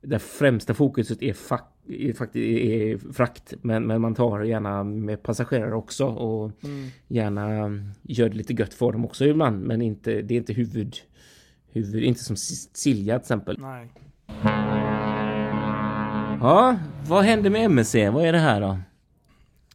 där 0.00 0.18
främsta 0.18 0.74
fokuset 0.74 1.22
är, 1.22 1.32
fack, 1.32 1.72
är 2.34 3.12
frakt. 3.12 3.54
Men, 3.62 3.86
men 3.86 4.00
man 4.00 4.14
tar 4.14 4.42
gärna 4.42 4.84
med 4.84 5.22
passagerare 5.22 5.74
också 5.74 6.06
och 6.06 6.52
Mm. 6.64 6.88
gärna 7.08 7.70
gör 8.02 8.28
det 8.28 8.36
lite 8.36 8.52
gött 8.52 8.74
för 8.74 8.92
dem 8.92 9.04
också 9.04 9.24
ibland. 9.26 9.62
Men 9.66 9.82
inte, 9.82 10.22
det 10.22 10.34
är 10.34 10.38
inte 10.38 10.52
huvud, 10.52 10.96
huvud 11.72 12.02
inte 12.04 12.24
som 12.24 12.36
Silja 12.36 13.18
till 13.18 13.22
exempel. 13.22 13.58
Nej. 13.60 13.90
Ja, 16.40 16.76
vad 17.08 17.24
hände 17.24 17.50
med 17.50 17.64
MSC? 17.64 17.94
Vad 18.10 18.24
är 18.26 18.32
det 18.32 18.38
här 18.38 18.60
då? 18.60 18.78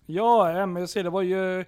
Ja, 0.05 0.51
MSC 0.63 0.93
det 1.03 1.09
var 1.09 1.21
ju 1.21 1.65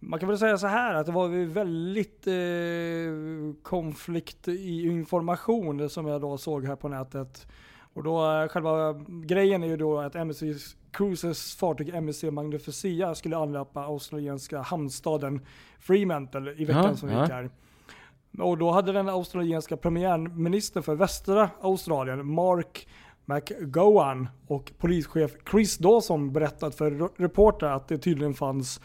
man 0.00 0.18
kan 0.20 0.28
väl 0.28 0.38
säga 0.38 0.58
så 0.58 0.66
här 0.66 0.94
att 0.94 1.06
det 1.06 1.12
var 1.12 1.28
väldigt 1.46 2.26
eh, 2.26 3.62
konflikt 3.62 4.48
i 4.48 4.86
information 4.86 5.90
som 5.90 6.06
jag 6.06 6.20
då 6.20 6.38
såg 6.38 6.64
här 6.64 6.76
på 6.76 6.88
nätet. 6.88 7.46
Och 7.94 8.02
då 8.02 8.32
eh, 8.32 8.48
själva 8.48 8.92
grejen 9.24 9.62
är 9.62 9.66
ju 9.66 9.76
då 9.76 9.98
att 9.98 10.14
MSC 10.14 10.42
Cruises 10.90 11.56
fartyg 11.56 11.94
MSC 11.94 12.24
Magnificia 12.30 13.14
skulle 13.14 13.36
anlöpa 13.36 13.80
australienska 13.84 14.60
hamnstaden 14.60 15.40
Fremantle 15.80 16.52
i 16.56 16.64
veckan 16.64 16.84
Ja, 16.84 16.96
som 16.96 17.08
gick 17.08 17.30
här. 17.30 17.50
Och 18.38 18.58
då 18.58 18.70
hade 18.70 18.92
den 18.92 19.08
australienska 19.08 19.76
premiärministern 19.76 20.82
för 20.82 20.94
västra 20.94 21.50
Australien, 21.60 22.26
Mark 22.26 22.88
McGowan 23.24 24.28
och 24.46 24.72
polischef 24.78 25.30
Chris 25.50 25.78
Dawson 25.78 26.32
berättat 26.32 26.74
för 26.74 26.90
re- 26.90 27.10
reportrar 27.16 27.76
att 27.76 27.88
det 27.88 27.98
tydligen 27.98 28.34
fanns 28.34 28.80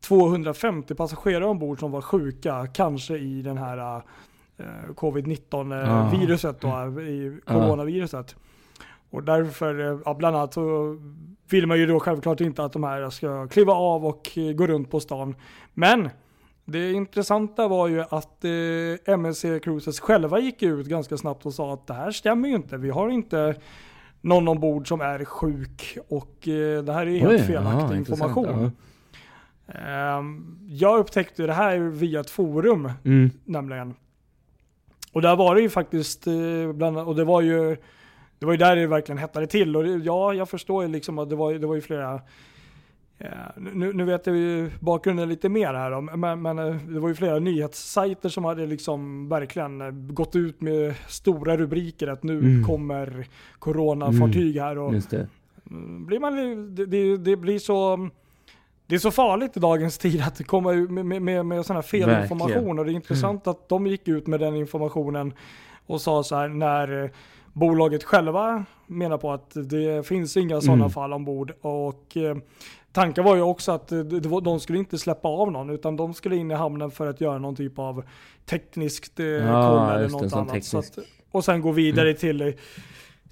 250 0.00 0.94
passagerare 0.94 1.44
ombord 1.46 1.80
som 1.80 1.90
var 1.90 2.00
sjuka, 2.00 2.66
kanske 2.66 3.18
i 3.18 3.42
den 3.42 3.58
här 3.58 4.02
eh, 4.58 4.64
covid-19 4.96 5.74
Ah. 5.74 6.06
eh, 6.14 6.20
viruset 6.20 6.60
då, 6.60 7.00
i 7.00 7.40
coronaviruset. 7.46 8.36
Och 9.10 9.22
därför, 9.22 9.92
eh, 9.92 9.98
ja, 10.04 10.14
bland 10.14 10.36
annat 10.36 10.54
så 10.54 10.96
vill 11.50 11.66
man 11.66 11.78
ju 11.78 11.86
då 11.86 12.00
självklart 12.00 12.40
inte 12.40 12.64
att 12.64 12.72
de 12.72 12.84
här 12.84 13.10
ska 13.10 13.48
kliva 13.48 13.72
av 13.72 14.06
och 14.06 14.38
eh, 14.38 14.52
gå 14.52 14.66
runt 14.66 14.90
på 14.90 15.00
stan. 15.00 15.34
Men 15.74 16.08
det 16.64 16.92
intressanta 16.92 17.68
var 17.68 17.88
ju 17.88 18.00
att 18.00 18.44
eh, 18.44 19.14
MSC 19.14 19.44
Cruises 19.62 20.00
själva 20.00 20.38
gick 20.38 20.62
ut 20.62 20.86
ganska 20.86 21.16
snabbt 21.16 21.46
och 21.46 21.54
sa 21.54 21.72
att 21.72 21.86
det 21.86 21.94
här 21.94 22.10
stämmer 22.10 22.48
ju 22.48 22.54
inte. 22.54 22.76
Vi 22.76 22.90
har 22.90 23.08
inte 23.08 23.54
någon 24.20 24.48
ombord 24.48 24.88
som 24.88 25.00
är 25.00 25.24
sjuk 25.24 25.98
och 26.08 26.48
eh, 26.48 26.82
det 26.84 26.92
här 26.92 27.06
är 27.06 27.18
helt 27.18 27.32
Oj, 27.32 27.38
felaktig 27.38 27.94
ja, 27.94 27.96
intressant, 27.96 28.28
information. 28.30 28.64
Ehm, 28.64 28.70
jag 30.68 30.98
upptäckte 30.98 31.46
det 31.46 31.52
här 31.52 31.78
via 31.78 32.20
ett 32.20 32.30
forum 32.30 32.84
ja. 32.84 33.10
Mm. 33.10 33.30
nämligen. 33.44 33.94
Och 35.12 35.22
där 35.22 35.36
var 35.36 35.54
det 35.54 35.60
ju 35.60 35.68
faktiskt, 35.68 36.26
eh, 36.26 36.72
bland, 36.74 36.98
och 36.98 37.16
det 37.16 37.24
var 37.24 37.40
ju 37.40 37.76
det 38.38 38.46
var 38.46 38.52
ju 38.52 38.58
där 38.58 38.76
det 38.76 38.86
verkligen 38.86 39.18
hettade 39.18 39.46
till. 39.46 39.76
Och 39.76 39.84
det, 39.84 39.90
ja, 39.90 40.34
jag 40.34 40.48
förstår 40.48 40.82
ju 40.84 40.88
liksom 40.88 41.18
att 41.18 41.30
det 41.30 41.36
var, 41.36 41.54
det 41.54 41.66
var 41.66 41.74
ju 41.74 41.80
flera 41.80 42.20
eh, 43.18 43.28
nu, 43.56 43.92
nu 43.92 44.04
vet 44.04 44.26
jag 44.26 44.36
ju 44.36 44.70
bakgrunden 44.80 45.28
lite 45.28 45.48
mer 45.48 45.74
här 45.74 45.90
då, 45.90 46.00
men, 46.00 46.42
men 46.42 46.58
eh, 46.58 46.76
det 46.88 47.00
var 47.00 47.08
ju 47.08 47.14
flera 47.14 47.38
nyhetssajter 47.38 48.28
som 48.28 48.44
hade 48.44 48.66
liksom 48.66 49.28
verkligen 49.28 50.08
gått 50.14 50.36
ut 50.36 50.60
med 50.60 50.94
stora 51.08 51.56
rubriker 51.56 52.08
att 52.08 52.22
nu 52.22 52.38
Mm. 52.38 52.64
kommer 52.64 53.26
coronafartyg 53.58 54.56
här 54.60 54.78
och 54.78 54.92
det. 55.10 55.28
Mm, 55.70 56.06
blir 56.06 56.20
man, 56.20 56.34
det, 56.74 56.86
det, 56.86 57.16
det 57.16 57.36
blir 57.36 57.58
så 57.58 58.08
det 58.86 58.94
är 58.94 58.98
så 58.98 59.10
farligt 59.10 59.56
i 59.56 59.60
dagens 59.60 59.98
tid 59.98 60.22
att 60.22 60.46
komma 60.46 60.72
med, 60.72 61.04
med, 61.06 61.22
med, 61.22 61.46
med 61.46 61.66
sån 61.66 61.76
här 61.76 61.82
felinformation 61.82 62.78
och 62.78 62.84
det 62.84 62.92
är 62.92 62.94
intressant 62.94 63.46
att 63.46 63.68
de 63.68 63.86
gick 63.86 64.08
ut 64.08 64.26
med 64.26 64.40
den 64.40 64.56
informationen 64.56 65.32
och 65.86 66.00
sa 66.00 66.22
så 66.22 66.36
här 66.36 66.48
när 66.48 67.04
eh, 67.04 67.10
bolaget 67.52 68.04
själva 68.04 68.64
menar 68.86 69.18
på 69.18 69.32
att 69.32 69.50
det 69.54 70.06
finns 70.06 70.36
inga 70.36 70.60
sådana 70.60 70.84
Mm. 70.84 70.90
fall 70.90 71.12
ombord. 71.12 71.52
Och 71.60 72.16
eh, 72.16 72.36
tanken 72.92 73.24
var 73.24 73.36
ju 73.36 73.42
också 73.42 73.72
att 73.72 73.92
eh, 73.92 73.98
de 74.42 74.60
skulle 74.60 74.78
inte 74.78 74.98
släppa 74.98 75.28
av 75.28 75.52
någon 75.52 75.70
utan 75.70 75.96
de 75.96 76.14
skulle 76.14 76.36
in 76.36 76.50
i 76.50 76.54
hamnen 76.54 76.90
för 76.90 77.06
att 77.06 77.20
göra 77.20 77.38
någon 77.38 77.56
typ 77.56 77.78
av 77.78 78.04
tekniskt 78.46 79.20
eh, 79.20 79.26
Ja, 79.26 79.68
koll 79.68 79.96
eller 79.98 80.08
något 80.08 80.32
annat. 80.32 80.74
Att, 80.74 80.98
och 81.30 81.44
sen 81.44 81.60
gå 81.60 81.72
vidare 81.72 82.14
till 82.14 82.40
eh, 82.42 82.48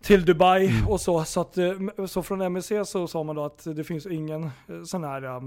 till 0.05 0.25
Dubai 0.25 0.71
och 0.89 1.01
så. 1.01 1.25
Så, 1.25 1.41
att, 1.41 1.59
eh, 1.59 1.73
så 2.07 2.23
från 2.23 2.41
MSC 2.41 2.73
så 2.85 3.07
sa 3.07 3.23
man 3.23 3.37
då 3.37 3.45
att 3.45 3.65
det 3.77 3.85
finns 3.85 4.07
ingen 4.07 4.45
eh, 4.45 4.83
sån 4.85 5.05
här 5.05 5.23
eh, 5.23 5.41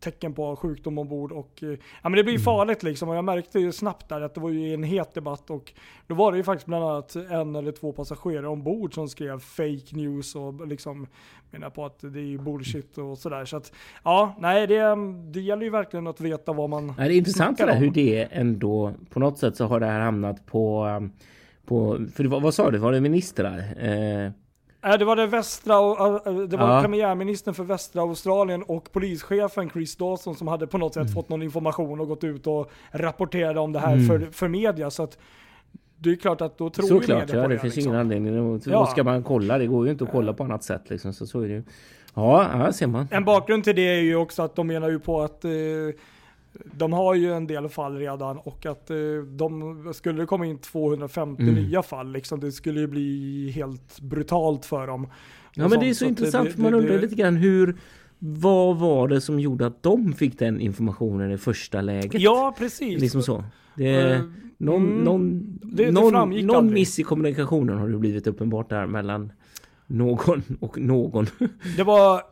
tecken 0.00 0.34
på 0.34 0.56
sjukdom 0.56 0.98
ombord 0.98 1.32
och 1.32 1.50
ja 2.02 2.08
men 2.08 2.12
det 2.12 2.24
blir 2.24 2.38
farligt 2.38 2.82
liksom. 2.82 3.08
Och 3.08 3.16
jag 3.16 3.24
märkte 3.24 3.58
ju 3.58 3.72
snabbt 3.72 4.08
där 4.08 4.20
att 4.20 4.34
det 4.34 4.40
var 4.40 4.50
ju 4.50 4.74
en 4.74 4.82
het 4.82 5.14
debatt 5.14 5.50
och 5.50 5.72
då 6.06 6.14
var 6.14 6.32
det 6.32 6.38
ju 6.38 6.44
faktiskt 6.44 6.66
bland 6.66 6.84
annat 6.84 7.16
en 7.16 7.56
eller 7.56 7.72
två 7.72 7.92
passagerare 7.92 8.48
ombord 8.48 8.94
som 8.94 9.08
skrev 9.08 9.40
fake 9.40 9.96
news 9.96 10.34
och 10.34 10.66
liksom 10.66 11.06
menar 11.50 11.70
på 11.70 11.84
att 11.84 11.98
det 12.00 12.20
är 12.20 12.38
bullshit 12.38 12.98
och 12.98 13.18
sådär. 13.18 13.44
Så 13.44 13.56
att 13.56 13.72
ja 14.04 14.34
nej 14.38 14.66
det, 14.66 14.96
det 15.32 15.40
gäller 15.40 15.62
ju 15.62 15.70
verkligen 15.70 16.06
att 16.06 16.20
veta 16.20 16.52
vad 16.52 16.70
man 16.70 16.94
Ja, 16.98 17.04
det 17.04 17.14
är 17.14 17.18
intressant 17.18 17.58
det 17.58 17.66
där, 17.66 17.76
hur 17.76 17.90
det 17.90 18.28
ändå. 18.30 18.92
På 19.10 19.20
något 19.20 19.38
sätt 19.38 19.56
så 19.56 19.66
har 19.66 19.80
det 19.80 19.86
här 19.86 20.00
hamnat 20.00 20.46
på 20.46 20.84
um, 20.84 21.12
på, 21.66 21.98
för 22.14 22.24
var, 22.24 22.40
vad 22.40 22.54
sa 22.54 22.70
du, 22.70 22.78
var 22.78 22.92
det 22.92 23.00
ministrar? 23.00 23.58
Eh, 23.58 24.30
Nej, 24.86 24.98
det 24.98 25.04
var 25.04 25.16
det 25.16 25.26
västra, 25.26 25.74
det 26.46 26.56
var 26.56 26.74
Ja. 26.74 26.80
premiärministern 26.82 27.54
för 27.54 27.64
västra 27.64 28.02
Australien 28.02 28.62
och 28.62 28.92
polischefen 28.92 29.70
Chris 29.70 29.96
Dawson 29.96 30.34
som 30.34 30.48
hade 30.48 30.66
på 30.66 30.78
något 30.78 30.94
sätt 30.94 31.00
Mm. 31.02 31.14
fått 31.14 31.28
någon 31.28 31.42
information 31.42 32.00
och 32.00 32.08
gått 32.08 32.24
ut 32.24 32.46
och 32.46 32.70
rapporterade 32.90 33.60
om 33.60 33.72
det 33.72 33.78
här 33.78 33.92
Mm. 33.92 34.06
för, 34.06 34.30
för 34.32 34.48
media. 34.48 34.90
Så 34.90 35.02
att 35.02 35.18
det 35.98 36.10
är 36.10 36.16
klart 36.16 36.40
att 36.40 36.58
då 36.58 36.70
tror 36.70 36.86
Såklart, 36.86 37.08
media 37.20 37.36
ja, 37.36 37.42
på 37.42 37.48
det 37.48 37.54
det. 37.54 37.60
finns 37.60 37.76
liksom. 37.76 37.90
ingen 37.92 38.00
anledning. 38.00 38.54
att- 38.56 38.66
Ja. 38.66 38.86
Ska 38.86 39.04
man 39.04 39.22
kolla? 39.22 39.58
Det 39.58 39.66
går 39.66 39.84
ju 39.86 39.92
inte 39.92 40.04
att 40.04 40.10
kolla 40.10 40.32
på 40.32 40.44
annat 40.44 40.64
sätt 40.64 40.90
liksom, 40.90 41.12
så, 41.12 41.26
så 41.26 41.40
är 41.40 41.48
det 41.48 41.54
ju. 41.54 41.62
Ja, 42.14 42.46
ja, 42.66 42.72
ser 42.72 42.86
man. 42.86 43.08
En 43.10 43.24
bakgrund 43.24 43.64
till 43.64 43.76
det 43.76 43.88
är 43.88 44.00
ju 44.00 44.16
också 44.16 44.42
att 44.42 44.56
de 44.56 44.66
menar 44.66 44.90
ju 44.90 44.98
på 44.98 45.22
att 45.22 45.44
eh, 45.44 45.50
de 46.72 46.92
har 46.92 47.14
ju 47.14 47.32
en 47.32 47.46
del 47.46 47.68
fall 47.68 47.96
redan 47.98 48.38
och 48.38 48.66
att 48.66 48.90
eh, 48.90 48.96
de 49.36 49.92
skulle 49.94 50.20
det 50.20 50.26
komma 50.26 50.46
in 50.46 50.58
250 50.58 51.42
Mm. 51.42 51.54
nya 51.54 51.82
fall 51.82 52.12
liksom, 52.12 52.40
det 52.40 52.52
skulle 52.52 52.80
ju 52.80 52.86
bli 52.86 53.50
helt 53.54 54.00
brutalt 54.00 54.64
för 54.66 54.86
dem. 54.86 55.06
Ja 55.54 55.68
men 55.68 55.80
det 55.80 55.88
är 55.88 55.94
så 55.94 56.04
att 56.04 56.08
intressant 56.08 56.48
det- 56.48 56.54
för 56.54 56.62
man 56.62 56.72
det- 56.72 56.78
undrar 56.78 56.94
det- 56.94 57.00
lite 57.00 57.14
grann 57.14 57.36
hur 57.36 57.76
vad 58.18 58.76
var 58.78 59.08
det 59.08 59.20
som 59.20 59.40
gjorde 59.40 59.66
att 59.66 59.82
de 59.82 60.12
fick 60.12 60.38
den 60.38 60.60
informationen 60.60 61.30
i 61.32 61.38
första 61.38 61.80
läget? 61.80 62.14
Ja, 62.22 62.54
precis. 62.58 63.00
Liksom 63.00 63.22
så. 63.22 63.44
Det, 63.76 64.12
Eh, 64.12 64.20
någon 64.58 64.82
mm, 64.86 65.04
någon, 65.04 65.58
det- 65.62 65.84
det 65.84 65.90
någon, 65.92 66.30
någon 66.46 66.72
miss 66.72 66.98
i 66.98 67.02
kommunikationen 67.02 67.78
har 67.78 67.88
det 67.88 67.98
blivit 67.98 68.26
uppenbart 68.26 68.70
där 68.70 68.86
mellan 68.86 69.32
någon 69.86 70.42
och 70.60 70.78
någon. 70.80 71.26
Det 71.76 71.82
var 71.82 72.22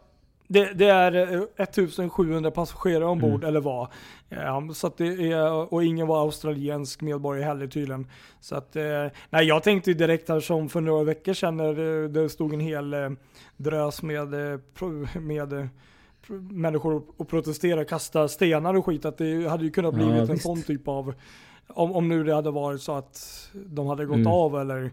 det, 0.53 0.73
det 0.75 0.89
är 0.89 1.35
eh, 1.35 1.43
1700 1.57 2.51
passagerare 2.51 3.05
ombord, 3.07 3.31
Mm. 3.35 3.45
eller 3.49 3.61
var. 3.61 3.89
Ja, 4.29 4.69
så 4.75 4.87
att 4.87 4.97
det 4.97 5.33
är, 5.33 5.73
och 5.75 5.85
ingen 5.85 6.07
var 6.07 6.21
australiensk 6.21 7.01
medborgare 7.01 7.45
heller 7.45 7.67
tydligen. 7.67 8.07
Så 8.41 8.57
att, 8.57 8.77
eh, 8.77 9.07
nej 9.31 9.47
jag 9.47 9.63
tänkte 9.63 9.95
direkt 9.95 10.29
här 10.29 10.41
som 10.41 10.69
för 10.69 10.81
några 10.81 11.05
veckor 11.05 11.33
sedan 11.33 11.57
när 11.57 12.03
eh, 12.05 12.09
det 12.09 12.29
stod 12.29 12.55
en 12.55 12.61
hel 12.61 12.95
eh, 12.95 13.11
drös 13.57 14.03
med, 14.03 14.35
eh, 14.53 14.61
med 15.21 15.53
eh, 15.53 15.67
människor 16.51 17.03
och 17.17 17.29
protestera, 17.29 17.85
kasta 17.85 18.29
stenar 18.29 18.75
och 18.75 18.87
skit. 18.87 19.05
Att 19.05 19.19
det 19.19 19.49
hade 19.49 19.65
ju 19.65 19.71
kunnat 19.71 19.95
Ja, 19.95 19.99
blivit 19.99 20.21
en 20.21 20.27
visst. 20.27 20.43
sån 20.43 20.63
typ 20.63 20.89
av, 20.89 21.15
om, 21.69 21.93
om 21.93 22.09
nu 22.09 22.25
det 22.25 22.35
hade 22.35 22.51
varit 22.51 22.81
så 22.83 22.93
att 22.95 23.49
de 23.67 23.87
hade 23.87 24.05
gått 24.07 24.17
Mm. 24.17 24.27
av 24.33 24.61
eller 24.61 24.91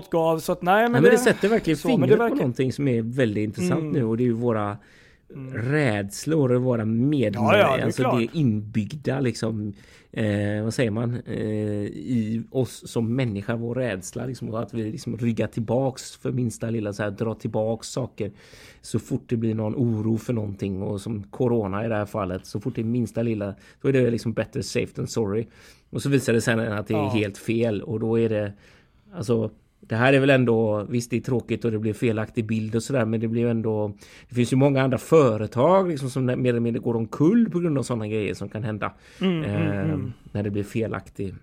fått 0.00 0.10
gå 0.10 0.18
av. 0.18 0.38
Så 0.38 0.52
att 0.52 0.62
nej 0.62 0.82
men, 0.82 0.92
Men, 0.92 1.02
men 1.02 1.10
det 1.12 1.18
sätter 1.18 1.48
verkligen 1.48 1.76
så, 1.76 1.88
det 1.88 1.92
fingret 1.92 2.10
på 2.18 2.22
verkar- 2.22 2.36
någonting 2.36 2.72
som 2.72 2.88
är 2.88 3.02
väldigt 3.02 3.44
intressant 3.44 3.80
Mm. 3.80 3.92
nu 3.92 4.04
och 4.04 4.16
det 4.16 4.22
är 4.22 4.26
ju 4.26 4.32
våra 4.32 4.76
rädslor 5.54 6.52
och 6.52 6.62
våra 6.62 6.84
medlemmar. 6.84 7.58
Ja, 7.58 7.70
ja, 7.70 7.76
det 7.76 7.84
alltså 7.84 8.02
det 8.18 8.28
inbyggda 8.38 9.20
liksom, 9.20 9.72
eh, 10.12 10.62
vad 10.64 10.74
säger 10.74 10.90
man, 10.90 11.20
eh, 11.26 11.36
i 11.84 12.42
oss 12.50 12.88
som 12.90 13.16
människa, 13.16 13.56
vår 13.56 13.74
rädsla. 13.74 14.26
Liksom, 14.26 14.54
att 14.54 14.74
vi 14.74 14.90
liksom 14.92 15.16
ryggar 15.16 15.46
tillbaks 15.46 16.16
för 16.16 16.32
minsta 16.32 16.70
lilla, 16.70 16.92
så 16.92 17.02
här, 17.02 17.10
drar 17.10 17.34
tillbaks 17.34 17.88
saker 17.88 18.30
så 18.80 18.98
fort 18.98 19.22
det 19.26 19.36
blir 19.36 19.54
någon 19.54 19.74
oro 19.74 20.18
för 20.18 20.32
någonting 20.32 20.82
och 20.82 21.00
som 21.00 21.22
corona 21.22 21.84
i 21.84 21.88
det 21.88 21.94
här 21.94 22.06
fallet, 22.06 22.46
så 22.46 22.60
fort 22.60 22.74
det 22.74 22.80
är 22.82 22.84
minsta 22.84 23.22
lilla, 23.22 23.54
då 23.82 23.88
är 23.88 23.92
det 23.92 24.10
liksom 24.10 24.32
better 24.32 24.62
safe 24.62 24.92
than 24.94 25.06
sorry. 25.06 25.46
Och 25.90 26.02
så 26.02 26.08
visar 26.08 26.32
det 26.32 26.40
sig 26.40 26.66
att 26.66 26.86
det 26.88 26.94
är 26.94 26.98
Ja. 26.98 27.08
helt 27.08 27.38
fel 27.38 27.82
och 27.82 28.00
då 28.00 28.18
är 28.18 28.28
det 28.28 28.52
Alltså 29.14 29.50
det 29.86 29.96
här 29.96 30.12
är 30.12 30.20
väl 30.20 30.30
ändå, 30.30 30.84
visst 30.88 31.10
det 31.10 31.16
är 31.16 31.20
tråkigt 31.20 31.64
och 31.64 31.72
det 31.72 31.78
blir 31.78 31.92
felaktig 31.92 32.46
bild 32.46 32.74
och 32.74 32.82
sådär 32.82 33.04
men 33.04 33.20
det 33.20 33.28
blir 33.28 33.46
ändå 33.46 33.92
Det 34.28 34.34
finns 34.34 34.52
ju 34.52 34.56
många 34.56 34.82
andra 34.82 34.98
företag 34.98 35.88
liksom 35.88 36.10
som 36.10 36.24
mer 36.26 36.48
eller 36.48 36.60
mindre 36.60 36.80
går 36.82 36.96
omkull 36.96 37.50
på 37.50 37.58
grund 37.58 37.78
av 37.78 37.82
sådana 37.82 38.08
grejer 38.08 38.34
som 38.34 38.48
kan 38.48 38.64
hända. 38.64 38.92
Mm, 39.20 39.42
eh, 39.44 39.98
När 40.32 40.42
det 40.42 40.50
blir 40.50 40.64
felaktig 40.64 41.34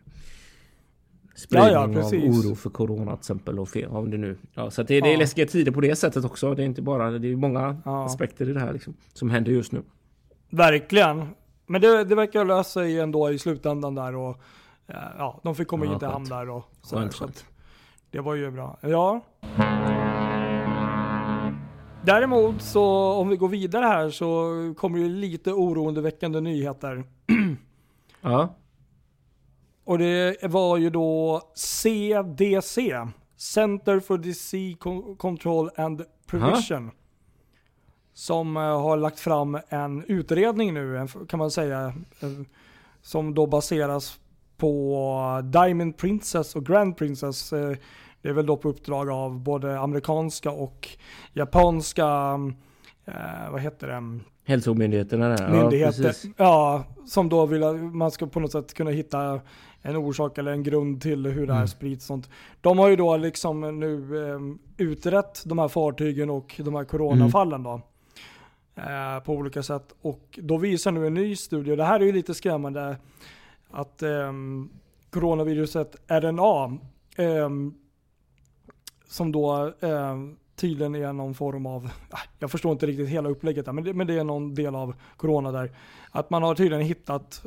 spridning 1.36 1.72
Ja, 1.74 1.90
ja, 1.94 2.06
av 2.06 2.14
oro 2.14 2.56
för 2.56 2.70
corona 2.70 3.12
till 3.12 3.20
exempel 3.20 3.60
och 3.60 3.70
fel, 3.70 3.90
om 3.90 4.12
det 4.12 4.18
nu. 4.18 4.38
Ja, 4.54 4.72
så 4.72 4.84
det, 4.84 5.02
det 5.02 5.08
är 5.10 5.12
Ja. 5.14 5.20
läskiga 5.20 5.46
tider 5.46 5.72
på 5.72 5.82
det 5.82 5.96
sättet 5.96 6.26
också. 6.26 6.56
Det 6.56 6.62
är 6.64 6.66
inte 6.66 6.82
bara, 6.82 7.12
det 7.12 7.28
är 7.32 7.36
många 7.36 7.78
Ja. 7.86 8.06
aspekter 8.06 8.50
i 8.50 8.54
det 8.54 8.60
här 8.60 8.74
liksom, 8.74 8.94
som 9.14 9.30
händer 9.30 9.52
just 9.52 9.72
nu. 9.72 9.82
Verkligen. 10.50 11.26
Men 11.68 11.82
det, 11.82 12.04
det 12.04 12.16
verkar 12.16 12.46
lösa 12.46 12.64
sig 12.70 13.00
ändå 13.00 13.32
i 13.32 13.40
slutändan 13.40 13.96
där 13.96 14.16
och 14.16 14.38
eh, 14.88 14.96
ja, 15.18 15.40
de 15.44 15.56
fick 15.56 15.68
komma 15.68 15.86
Ja, 15.86 15.92
till 15.92 16.08
skönt. 16.08 16.14
hamn 16.14 16.26
där 16.48 16.50
och 16.50 16.64
sådär, 16.82 17.02
Skönt, 17.02 17.14
så 17.14 17.24
skönt. 17.24 17.46
Det 18.12 18.20
var 18.20 18.36
ju 18.36 18.52
bra. 18.52 18.78
Ja. 18.82 19.22
Däremot 22.06 22.62
så 22.62 23.12
om 23.14 23.30
vi 23.30 23.38
går 23.38 23.50
vidare 23.50 23.86
här 23.86 24.10
så 24.10 24.54
kommer 24.78 25.00
det 25.00 25.06
lite 25.10 25.54
oroandeväckande 25.54 26.40
nyheter. 26.42 27.04
Ja, 28.22 28.56
Och 29.84 29.98
det 29.98 30.44
var 30.44 30.78
ju 30.78 30.90
då 30.90 31.42
CDC, 31.56 32.98
Center 33.38 34.00
for 34.00 34.18
Disease 34.18 34.78
Con- 34.80 35.18
Control 35.18 35.70
and 35.76 36.02
Prevention. 36.28 36.92
Som 38.14 38.58
eh, 38.58 38.64
har 38.64 38.98
lagt 38.98 39.20
fram 39.20 39.58
en 39.70 40.04
utredning 40.08 40.74
nu, 40.74 41.08
kan 41.30 41.38
man 41.40 41.52
säga, 41.52 41.86
eh, 42.20 42.30
som 43.02 43.34
då 43.34 43.48
baseras 43.48 44.20
på 44.60 45.42
Diamond 45.44 45.98
Princess 45.98 46.56
och 46.56 46.66
Grand 46.66 46.98
Princess. 46.98 47.54
eh, 47.54 47.76
Det 48.22 48.30
är 48.30 48.34
väl 48.34 48.46
då 48.46 48.58
på 48.58 48.70
uppdrag 48.70 49.10
av 49.10 49.40
både 49.40 49.80
amerikanska 49.80 50.52
och 50.52 50.90
japanska, 51.34 52.40
eh, 53.06 53.52
vad 53.52 53.62
heter 53.62 53.88
det? 53.88 54.20
hälsomyndigheterna 54.46 55.30
där. 55.30 55.50
myndigheter. 55.52 56.04
Ja, 56.04 56.34
Ja, 56.38 56.84
precis. 56.88 57.14
som 57.14 57.30
då 57.30 57.46
vill 57.46 57.64
att 57.64 57.76
man 57.82 58.12
ska 58.12 58.28
på 58.28 58.40
något 58.40 58.52
sätt 58.52 58.74
kunna 58.74 58.92
hitta 58.92 59.40
en 59.82 59.96
orsak 59.96 60.38
eller 60.38 60.52
en 60.52 60.64
grund 60.64 61.02
till 61.02 61.26
hur 61.26 61.48
det 61.48 61.54
här 61.54 61.60
Mm. 61.60 61.68
sprids. 61.68 62.06
Sånt. 62.06 62.30
De 62.62 62.80
har 62.80 62.88
ju 62.90 62.96
då 62.96 63.18
liksom 63.18 63.80
nu 63.80 64.28
eh, 64.30 64.40
utrett 64.88 65.44
de 65.46 65.60
här 65.60 65.68
fartygen 65.68 66.30
och 66.30 66.62
de 66.64 66.76
här 66.76 66.84
coronafallen 66.84 67.64
då. 67.64 67.82
Eh, 68.76 69.24
på 69.26 69.34
olika 69.34 69.64
sätt. 69.64 69.96
Och 70.02 70.40
då 70.42 70.58
visar 70.58 70.92
nu 70.92 71.08
en 71.08 71.14
ny 71.14 71.36
studie, 71.36 71.72
och 71.72 71.78
det 71.78 71.84
här 71.84 72.00
är 72.00 72.04
ju 72.06 72.12
lite 72.12 72.34
skrämmande, 72.34 72.98
att 73.72 74.02
eh, 74.04 74.32
coronaviruset 75.10 75.96
RNA, 76.08 76.78
eh, 77.18 77.50
som 79.08 79.32
då 79.32 79.74
eh, 79.80 80.16
tydligen 80.56 80.96
är 80.96 81.14
någon 81.14 81.34
form 81.34 81.66
av, 81.66 81.90
ah, 82.10 82.20
jag 82.40 82.52
förstår 82.52 82.72
inte 82.72 82.86
riktigt 82.88 83.10
hela 83.10 83.30
upplägget 83.30 83.66
där, 83.66 83.74
men 83.74 83.84
det, 83.84 83.94
men 83.94 84.08
det 84.08 84.14
är 84.20 84.24
någon 84.24 84.56
del 84.56 84.76
av 84.76 84.94
corona 85.18 85.52
där. 85.52 85.72
Att 86.12 86.30
man 86.30 86.44
har 86.44 86.56
tydligen 86.56 86.86
hittat 86.86 87.46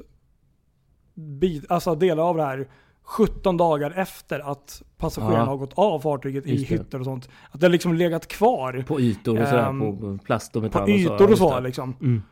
bit, 1.14 1.70
alltså 1.70 1.94
delar 1.94 2.22
av 2.22 2.36
det 2.36 2.42
här 2.44 2.68
17 3.02 3.56
dagar 3.56 3.90
efter 3.90 4.50
att 4.52 4.82
passagerarna 4.96 5.38
Ja. 5.38 5.44
har 5.44 5.56
gått 5.56 5.72
av 5.74 6.00
fartyget 6.00 6.46
i 6.46 6.56
hytter 6.64 6.98
och 6.98 7.04
sånt. 7.04 7.28
Att 7.50 7.60
det 7.60 7.66
har 7.66 7.70
liksom 7.72 7.94
legat 7.94 8.26
kvar 8.26 8.84
På 8.88 9.00
ytor 9.00 9.40
och 9.42 9.48
sådär, 9.48 9.68
Ehm, 9.68 9.80
på 9.80 10.18
plast 10.24 10.56
och 10.56 10.62
på 10.62 10.66
metall 10.66 10.90
ytor 10.90 11.32
och 11.32 11.38
så 11.38 11.54
det. 11.54 11.60
liksom. 11.60 11.96
Mm. 12.00 12.22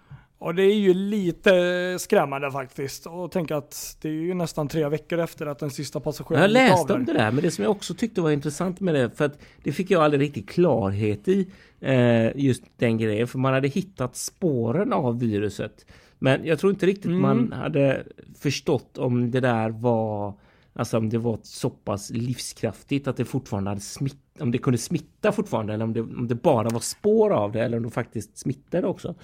Och 0.41 0.55
det 0.55 0.63
är 0.63 0.75
ju 0.75 0.95
lite 0.95 1.97
skrämmande 1.99 2.51
faktiskt. 2.53 3.07
Och 3.07 3.33
tänka 3.33 3.57
att 3.57 3.97
det 4.01 4.09
är 4.09 4.13
ju 4.13 4.35
nästan 4.35 4.69
tre 4.69 4.89
veckor 4.89 5.19
efter 5.19 5.47
att 5.47 5.59
den 5.59 5.71
sista 5.71 6.01
passageraren 6.01 6.43
Jag 6.43 6.51
läste 6.51 6.93
om 6.93 7.05
det 7.05 7.13
där, 7.13 7.31
men 7.31 7.43
det 7.45 7.51
som 7.51 7.65
jag 7.65 7.71
också 7.71 7.95
tyckte 7.95 8.21
var 8.21 8.31
intressant 8.31 8.81
med 8.81 8.95
det, 8.95 9.11
för 9.11 9.25
att 9.25 9.39
det 9.63 9.73
fick 9.73 9.91
jag 9.91 10.03
aldrig 10.03 10.21
riktigt 10.23 10.49
klarhet 10.51 11.29
i, 11.29 11.49
eh, 11.81 12.37
just 12.37 12.63
den 12.77 12.99
grejen, 12.99 13.27
för 13.29 13.39
man 13.39 13.53
hade 13.55 13.69
hittat 13.69 14.17
spåren 14.17 14.93
av 14.93 15.21
viruset. 15.21 15.87
Men 16.19 16.47
jag 16.47 16.59
tror 16.59 16.73
inte 16.73 16.87
riktigt 16.87 17.07
Mm. 17.07 17.21
man 17.21 17.53
hade 17.53 18.05
förstått 18.39 18.99
om 18.99 19.31
det 19.31 19.41
där 19.41 19.71
var, 19.71 20.35
alltså 20.75 20.99
om 20.99 21.09
det 21.11 21.19
var 21.19 21.39
så 21.43 21.71
pass 21.71 22.11
livskraftigt 22.11 23.09
att 23.09 23.17
det 23.17 23.25
fortfarande 23.25 23.71
hade 23.71 23.81
smitt, 23.81 24.17
om 24.41 24.51
det 24.51 24.59
kunde 24.59 24.79
smitta 24.79 25.33
fortfarande, 25.33 25.75
eller 25.75 25.85
om 25.85 25.93
det, 25.93 26.01
om 26.01 26.29
det 26.29 26.35
bara 26.35 26.69
var 26.69 26.81
spår 26.81 27.31
av 27.31 27.53
det, 27.53 27.65
eller 27.65 27.77
om 27.77 27.83
det 27.83 27.91
faktiskt 27.91 28.39
smittade 28.39 28.87
också. 28.87 29.15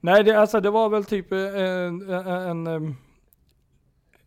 Nej, 0.00 0.24
det, 0.24 0.40
alltså, 0.40 0.60
det 0.60 0.70
var 0.70 0.88
väl 0.88 1.04
typ 1.04 1.32
en, 1.32 2.10
en, 2.10 2.66
en, 2.66 2.96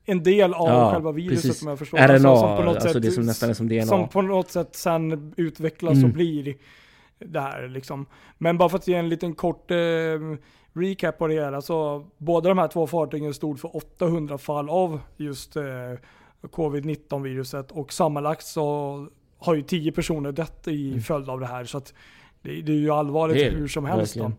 en 0.05 0.23
del 0.23 0.53
av 0.53 0.67
Ja, 0.69 0.91
själva 0.93 1.11
viruset 1.11 1.41
precis. 1.43 1.59
som 1.59 1.67
jag 1.67 1.79
förstår. 1.79 1.97
RNA, 1.97 2.13
Alltså, 2.13 2.35
som 2.37 2.57
på 2.57 2.63
något 2.63 2.75
alltså 2.75 2.93
sätt, 2.93 3.01
det 3.01 3.11
som 3.11 3.25
nästan 3.25 3.49
är 3.49 3.53
som 3.53 3.67
DNA. 3.67 3.81
Som 3.85 4.09
på 4.09 4.21
något 4.21 4.51
sätt 4.51 4.75
sen 4.75 5.33
utvecklas 5.37 5.93
Mm. 5.93 6.05
och 6.05 6.09
blir 6.15 6.55
det 7.19 7.39
här 7.39 7.67
liksom. 7.67 8.05
Men 8.37 8.57
bara 8.57 8.69
för 8.69 8.77
att 8.77 8.87
ge 8.87 8.95
en 8.95 9.09
liten 9.09 9.35
kort 9.35 9.71
eh, 9.71 9.77
recap 10.73 11.17
på 11.17 11.27
det 11.27 11.33
hela. 11.33 11.61
Så 11.61 12.05
båda 12.17 12.49
de 12.49 12.57
här 12.57 12.67
två 12.67 12.87
fartygen 12.87 13.33
stod 13.33 13.59
för 13.59 13.75
800 13.77 14.37
fall 14.37 14.69
av 14.69 14.99
just 15.17 15.55
eh, 15.55 15.63
covid-19 16.41 17.21
viruset 17.23 17.71
och 17.71 17.93
sammanlagt 17.93 18.45
så 18.45 19.07
har 19.39 19.55
ju 19.55 19.61
10 19.61 19.91
personer 19.91 20.31
dött 20.31 20.67
i 20.67 20.99
följd 21.01 21.29
av 21.29 21.39
det 21.39 21.45
här. 21.47 21.65
Så 21.65 21.77
att 21.77 21.93
det, 22.41 22.61
det 22.61 22.71
är 22.71 22.75
ju 22.77 22.89
allvarligt 22.91 23.47
Mm. 23.47 23.59
Hur 23.59 23.67
som 23.67 23.85
helst. 23.85 24.15
Då. 24.15 24.31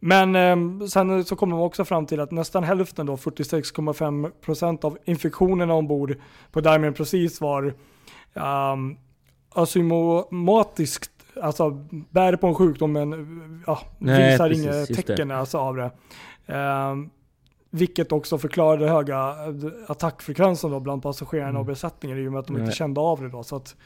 Men 0.00 0.36
eh, 0.36 0.86
sen 0.86 1.24
så 1.24 1.36
kommer 1.36 1.56
de 1.56 1.62
också 1.62 1.84
fram 1.84 2.06
till 2.06 2.20
att 2.20 2.30
nästan 2.30 2.64
hälften 2.64 3.06
då, 3.06 3.16
46,5% 3.16 4.84
av 4.84 4.98
infektionerna 5.04 5.74
ombord 5.74 6.14
på 6.52 6.60
Diamond 6.60 6.96
precis 6.96 7.40
var 7.40 7.74
um, 8.34 8.96
asymptomatiskt, 9.54 11.10
alltså 11.42 11.70
bär 12.10 12.36
på 12.36 12.46
en 12.46 12.54
sjukdom 12.54 12.92
men 12.92 13.62
ja, 13.66 13.80
Nej, 13.98 14.30
visar 14.32 14.48
precis, 14.48 14.64
inga 14.64 14.86
tecken 15.02 15.30
alltså 15.30 15.58
av 15.58 15.76
det. 15.76 15.90
Ehm, 16.46 17.10
vilket 17.70 18.12
också 18.12 18.38
förklarar 18.38 18.78
den 18.78 18.88
höga 18.88 19.16
eh, 19.18 19.90
attackfrekvensen 19.90 20.70
då 20.70 20.80
bland 20.80 21.02
passagerarna 21.02 21.58
och 21.58 21.64
besättningen 21.64 22.18
i 22.18 22.28
och 22.28 22.32
med 22.32 22.38
att 22.38 22.46
de 22.46 22.52
inte 22.52 22.58
Mm. 22.60 22.66
Nej. 22.68 22.74
kände 22.76 23.00
av 23.00 23.22
det 23.22 23.28
då. 23.28 23.42
Så 23.42 23.56
att, 23.56 23.76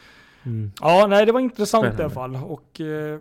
Mm. 0.46 0.72
ja, 0.80 1.06
nej 1.08 1.26
det 1.26 1.32
var 1.32 1.40
intressant 1.40 1.84
i 1.84 1.88
alla 1.88 2.10
Spännande. 2.10 2.38
fall. 2.38 2.50
Och 2.50 2.80
eh, 2.80 3.18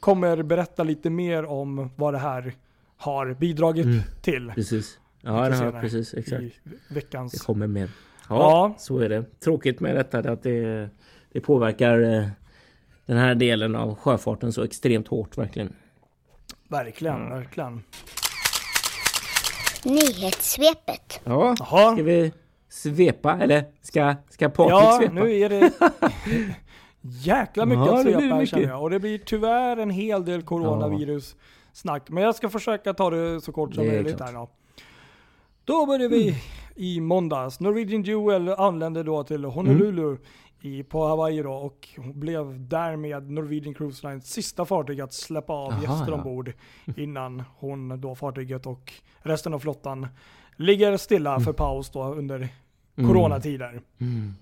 kommer 0.00 0.42
berätta 0.42 0.84
lite 0.84 1.10
mer 1.10 1.44
om 1.44 1.90
vad 1.96 2.14
det 2.14 2.18
här 2.18 2.54
har 2.96 3.34
bidragit 3.34 3.84
Mm. 3.84 4.00
till 4.22 4.52
Precis. 4.54 4.98
Ja, 5.20 5.48
det 5.48 5.56
har, 5.56 5.80
precis. 5.80 6.14
Exakt. 6.14 6.42
i 6.42 6.52
Det 6.64 6.94
veckans... 6.94 7.42
kommer 7.42 7.66
med. 7.66 7.88
Ja, 8.28 8.36
Ja. 8.38 8.74
så 8.78 8.98
är 8.98 9.08
det. 9.08 9.40
Tråkigt 9.40 9.80
med 9.80 9.96
detta 9.96 10.18
att 10.18 10.42
det, 10.42 10.88
det 11.32 11.40
påverkar 11.40 12.00
eh, 12.00 12.26
den 13.06 13.16
här 13.18 13.34
delen 13.34 13.76
av 13.76 13.94
sjöfarten 13.94 14.52
så 14.52 14.62
extremt 14.64 15.08
hårt 15.08 15.38
verkligen. 15.38 15.72
Verkligen, 16.68 17.16
Mm. 17.16 17.30
verkligen. 17.38 17.82
Nyhetssvepet. 19.84 21.20
Ja, 21.24 21.54
Jaha. 21.58 21.92
ska 21.94 22.02
vi 22.02 22.32
svepa 22.68 23.38
eller 23.40 23.64
ska, 23.82 24.14
ska 24.30 24.48
Patrik 24.48 24.70
Ja, 24.72 24.98
svepa? 25.00 25.12
nu 25.12 25.32
är 25.38 25.48
det 25.48 25.70
jäkla 27.10 27.66
mycket 27.66 27.86
Ja, 27.86 27.94
att 27.96 28.02
svepa 28.02 28.20
här 28.20 28.46
känner 28.46 28.68
jag. 28.68 28.82
Och 28.82 28.90
det 28.90 29.00
blir 29.00 29.18
tyvärr 29.18 29.76
en 29.76 29.90
hel 29.90 30.24
del 30.24 30.42
coronavirus 30.42 31.36
snack. 31.72 32.10
Men 32.10 32.22
jag 32.22 32.34
ska 32.34 32.48
försöka 32.48 32.94
ta 32.94 33.10
det 33.10 33.40
så 33.40 33.52
kort 33.52 33.74
som 33.74 33.86
möjligt 33.86 34.20
här 34.20 34.32
då. 34.32 34.48
Då 35.64 35.86
börjar 35.86 36.08
vi 36.08 36.42
i 36.76 37.00
måndags. 37.00 37.60
Norwegian 37.60 38.02
Jewel 38.02 38.48
anlände 38.48 39.02
då 39.02 39.24
till 39.24 39.44
Honolulu 39.44 40.16
i, 40.60 40.82
på 40.82 41.06
Hawaii 41.06 41.42
då 41.42 41.52
och 41.52 41.88
blev 42.14 42.68
därmed 42.68 43.30
Norwegian 43.30 43.74
Cruise 43.74 44.08
Lines 44.08 44.32
sista 44.32 44.64
fartyg 44.64 45.00
att 45.00 45.12
släppa 45.12 45.52
av 45.52 45.72
Aha, 45.72 45.82
gäster 45.82 46.12
ja. 46.12 46.14
ombord 46.14 46.52
innan 46.96 47.42
hon 47.56 48.00
då 48.00 48.14
fartyget 48.14 48.66
och 48.66 48.92
resten 49.18 49.54
av 49.54 49.58
flottan 49.58 50.06
ligger 50.56 50.96
stilla 50.96 51.40
för 51.40 51.52
paus 51.52 51.90
då 51.90 52.04
under 52.04 52.48
coronatider. 52.96 53.80
Mm. 53.98 54.34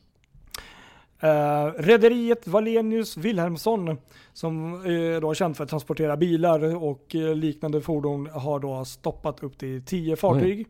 Uh, 1.24 1.72
Rederiet 1.76 2.46
Wallenius 2.46 3.16
Wilhelmsson, 3.16 3.98
som 4.32 4.74
är 4.74 5.20
då 5.20 5.34
känt 5.34 5.56
för 5.56 5.64
att 5.64 5.70
transportera 5.70 6.16
bilar 6.16 6.76
och 6.84 7.14
eh, 7.14 7.34
liknande 7.34 7.80
fordon, 7.80 8.28
har 8.32 8.60
då 8.60 8.84
stoppat 8.84 9.42
upp 9.42 9.58
till 9.58 9.84
10 9.84 10.16
fartyg. 10.16 10.60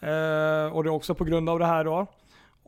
Eh, 0.00 0.76
och 0.76 0.84
det 0.84 0.88
är 0.88 0.94
också 0.94 1.14
på 1.14 1.24
grund 1.24 1.48
av 1.48 1.58
det 1.58 1.66
här 1.66 1.84
då. 1.84 2.06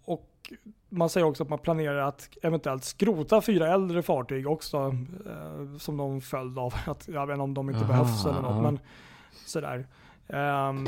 Och 0.05 0.53
man 0.89 1.09
säger 1.09 1.27
också 1.27 1.43
att 1.43 1.49
man 1.49 1.59
planerar 1.59 2.09
att 2.09 2.29
eventuellt 2.43 2.85
skrota 2.85 3.41
fyra 3.41 3.75
äldre 3.75 4.03
fartyg 4.03 4.49
också 4.49 4.95
eh, 5.27 5.79
som 5.79 5.97
någon 5.97 6.21
följd 6.21 6.59
av 6.59 6.75
att, 6.87 7.09
jag 7.09 7.27
vet 7.27 7.35
inte 7.35 7.43
om 7.43 7.55
de 7.55 7.71
inte 7.71 7.81
Aha, 7.85 7.89
behövs 7.89 8.27
eller 8.27 8.41
något, 8.41 8.63
men 8.63 8.79
sådär. 9.47 9.87
Ehm, 10.29 10.87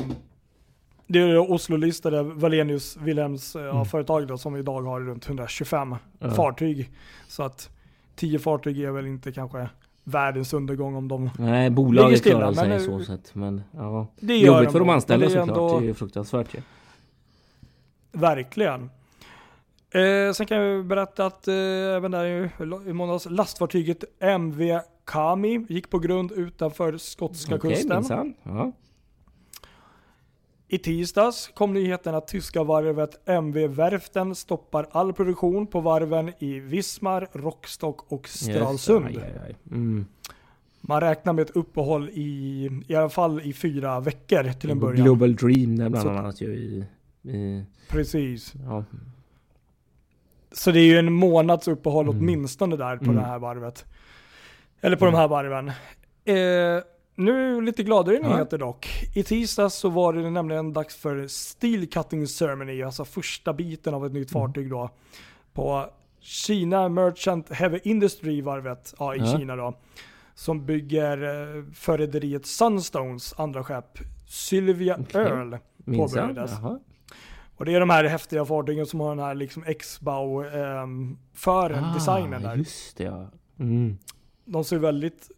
det 1.09 1.19
är 1.19 1.51
Oslo-listade 1.51 2.23
Wallenius 2.23 2.97
Wilhelms 2.97 3.55
eh, 3.55 3.69
Mm. 3.69 3.85
företag 3.85 4.27
då, 4.27 4.37
som 4.37 4.55
idag 4.55 4.81
har 4.81 4.99
runt 5.01 5.27
125 5.27 5.95
Ja. 6.19 6.31
fartyg. 6.31 6.89
Så 7.27 7.43
att 7.43 7.69
10 8.15 8.39
fartyg 8.39 8.79
är 8.79 8.91
väl 8.91 9.05
inte 9.07 9.31
kanske 9.31 9.69
världens 10.03 10.53
undergång 10.53 10.95
om 10.95 11.07
de... 11.07 11.29
Nej, 11.39 11.69
bolaget 11.69 12.23
klarar 12.23 12.53
sig 12.53 12.69
men, 12.69 12.79
så 12.81 12.99
sett. 12.99 13.35
Men 13.35 13.61
ja. 13.71 14.07
Det 14.19 14.37
gör 14.37 14.55
Jobbigt 14.55 14.71
för 14.71 14.79
de 14.79 14.89
anställda 14.89 15.25
är 15.25 15.29
såklart. 15.29 15.49
ändå- 15.49 15.79
Det 15.79 15.89
är 15.89 15.93
fruktansvärt 15.93 16.55
ju. 16.55 16.61
Verkligen. 18.11 18.89
Eh, 19.91 20.33
sen 20.33 20.45
kan 20.45 20.57
jag 20.57 20.85
berätta 20.85 21.25
att 21.25 21.47
eh, 21.47 21.53
även 21.95 22.11
där 22.11 22.25
i, 22.25 22.49
i 22.89 22.93
måndags 22.93 23.27
lastfartyget 23.29 24.03
MV 24.19 24.79
Kami 25.05 25.65
gick 25.69 25.89
på 25.89 25.99
grund 25.99 26.31
utanför 26.31 26.97
skotska 26.97 27.55
Okej, 27.55 27.71
kusten. 27.71 27.95
minsann. 27.97 28.33
Ja. 28.43 28.71
I 30.71 30.77
tisdags 30.77 31.47
kom 31.53 31.73
nyheten 31.73 32.15
att 32.15 32.27
tyska 32.27 32.63
varvet 32.63 33.27
MV 33.29 33.67
Werften 33.67 34.35
stoppar 34.35 34.87
all 34.91 35.13
produktion 35.13 35.67
på 35.67 35.79
varven 35.79 36.31
i 36.39 36.59
Vismar, 36.59 37.27
Rockstock 37.33 38.11
och 38.11 38.27
Stralsund. 38.29 39.05
Yes, 39.11 39.17
aj, 39.17 39.23
aj, 39.23 39.39
aj. 39.47 39.55
Mm. 39.71 40.05
Man 40.81 41.01
räknar 41.01 41.33
med 41.33 41.41
ett 41.41 41.55
uppehåll 41.55 42.09
i, 42.13 42.69
i 42.87 42.95
alla 42.95 43.09
fall 43.09 43.41
i 43.41 43.53
fyra 43.53 43.99
veckor 43.99 44.51
till 44.53 44.69
en 44.69 44.79
början. 44.79 45.03
Global 45.05 45.35
Dream 45.35 45.75
där 45.77 45.89
bland 45.89 46.03
Så- 46.03 46.09
annat 46.09 46.41
ju 46.41 46.47
i... 46.55 46.85
i 47.23 47.63
Precis. 47.89 48.53
ja. 48.65 48.83
Så 50.51 50.71
det 50.71 50.79
är 50.79 50.85
ju 50.85 50.97
en 50.99 51.13
månads 51.13 51.67
uppehåll 51.67 52.05
Mm. 52.09 52.19
åtminstone 52.19 52.75
där 52.77 52.97
på 52.97 53.03
Mm. 53.03 53.15
det 53.15 53.21
här 53.21 53.39
varvet. 53.39 53.85
Eller 54.81 54.95
på 54.97 55.05
de 55.05 55.13
här 55.13 55.27
varven. 55.27 55.67
Eh, 56.25 56.83
nu 57.19 57.61
lite 57.61 57.83
gladare 57.83 58.19
Ja. 58.23 58.29
nyheter 58.29 58.57
dock. 58.57 58.87
I 59.15 59.23
tisdags 59.23 59.75
så 59.75 59.89
var 59.89 60.13
det 60.13 60.29
nämligen 60.29 60.73
dags 60.73 60.95
för 60.95 61.27
Steel 61.27 61.87
Cutting 61.87 62.27
Ceremony, 62.27 62.83
alltså 62.83 63.05
första 63.05 63.53
biten 63.53 63.93
av 63.93 64.05
ett 64.05 64.13
nytt 64.13 64.35
Mm. 64.35 64.41
fartyg 64.47 64.69
då. 64.69 64.89
På 65.53 65.85
Kina 66.19 66.89
Merchant 66.89 67.49
Heavy 67.51 67.79
Industry 67.83 68.41
varvet, 68.41 68.93
ja, 68.99 69.15
i 69.15 69.19
Ja. 69.19 69.37
Kina 69.37 69.55
då. 69.55 69.77
Som 70.35 70.65
bygger 70.65 71.17
eh, 71.23 71.63
för 71.73 71.97
rederiet 71.97 72.45
Sunstones 72.45 73.33
andra 73.39 73.63
skepp, 73.63 73.99
Sylvia 74.27 74.97
Okej. 74.99 75.21
Earl. 75.21 75.55
Påbörjades. 75.85 76.51
Och 77.57 77.65
det 77.65 77.75
är 77.75 77.79
de 77.79 77.89
här 77.89 78.03
häftiga 78.03 78.45
fartygen 78.45 78.85
som 78.85 78.99
har 78.99 79.09
den 79.09 79.19
här 79.25 79.35
liksom 79.35 79.63
X-bow 79.67 80.45
ehm, 80.45 81.17
för 81.33 81.93
designen 81.93 82.41
där. 82.41 82.49
Ah, 82.51 82.55
Just 82.55 82.97
det 82.97 83.03
ja. 83.03 83.27
Mm. 83.59 83.97
De 84.45 84.63
ser 84.63 84.77
väldigt 84.77 85.31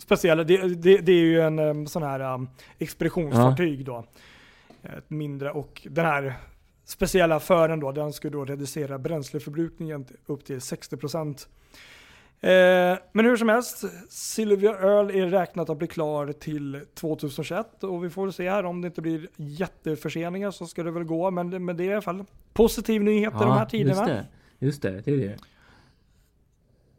speciella 0.00 0.44
det, 0.44 0.56
det, 0.56 0.98
det 0.98 1.12
är 1.12 1.24
ju 1.24 1.40
en 1.40 1.58
um, 1.58 1.86
sån 1.86 2.02
här 2.02 2.34
um, 2.34 2.48
expeditionsfartyg 2.78 3.84
då. 3.84 4.04
Ett 4.82 5.10
mindre 5.10 5.50
och 5.50 5.86
den 5.90 6.06
här 6.06 6.34
speciella 6.84 7.40
fören 7.40 7.80
då, 7.80 7.92
den 7.92 8.12
skulle 8.12 8.32
då 8.32 8.44
reducera 8.44 8.98
bränsleförbrukningen 8.98 10.06
upp 10.26 10.44
till 10.44 10.58
60%. 10.58 11.46
Eh, 12.42 12.98
men 13.12 13.24
hur 13.24 13.36
som 13.36 13.48
helst, 13.48 13.84
Sylvia 14.08 14.70
Earl 14.70 15.10
är 15.10 15.26
räknat 15.26 15.70
att 15.70 15.78
bli 15.78 15.86
klar 15.86 16.32
till 16.32 16.80
2021 16.94 17.84
och 17.84 18.04
vi 18.04 18.10
får 18.10 18.30
se 18.30 18.50
här 18.50 18.64
om 18.64 18.80
det 18.80 18.86
inte 18.86 19.02
blir 19.02 19.28
jätteförseningar 19.36 20.50
så 20.50 20.66
ska 20.66 20.82
det 20.82 20.90
väl 20.90 21.04
gå. 21.04 21.30
Men, 21.30 21.64
men 21.64 21.76
det 21.76 21.84
är 21.84 21.88
i 21.88 21.92
alla 21.92 22.02
fall 22.02 22.24
positiv 22.52 23.02
nyhet 23.02 23.34
i 23.34 23.38
de 23.38 23.52
här 23.52 23.66
tiderna. 23.66 24.00
Just 24.00 24.06
det. 24.06 24.26
Just 24.66 24.82
det, 24.82 25.00
det 25.04 25.12
är 25.12 25.16
det. 25.16 25.36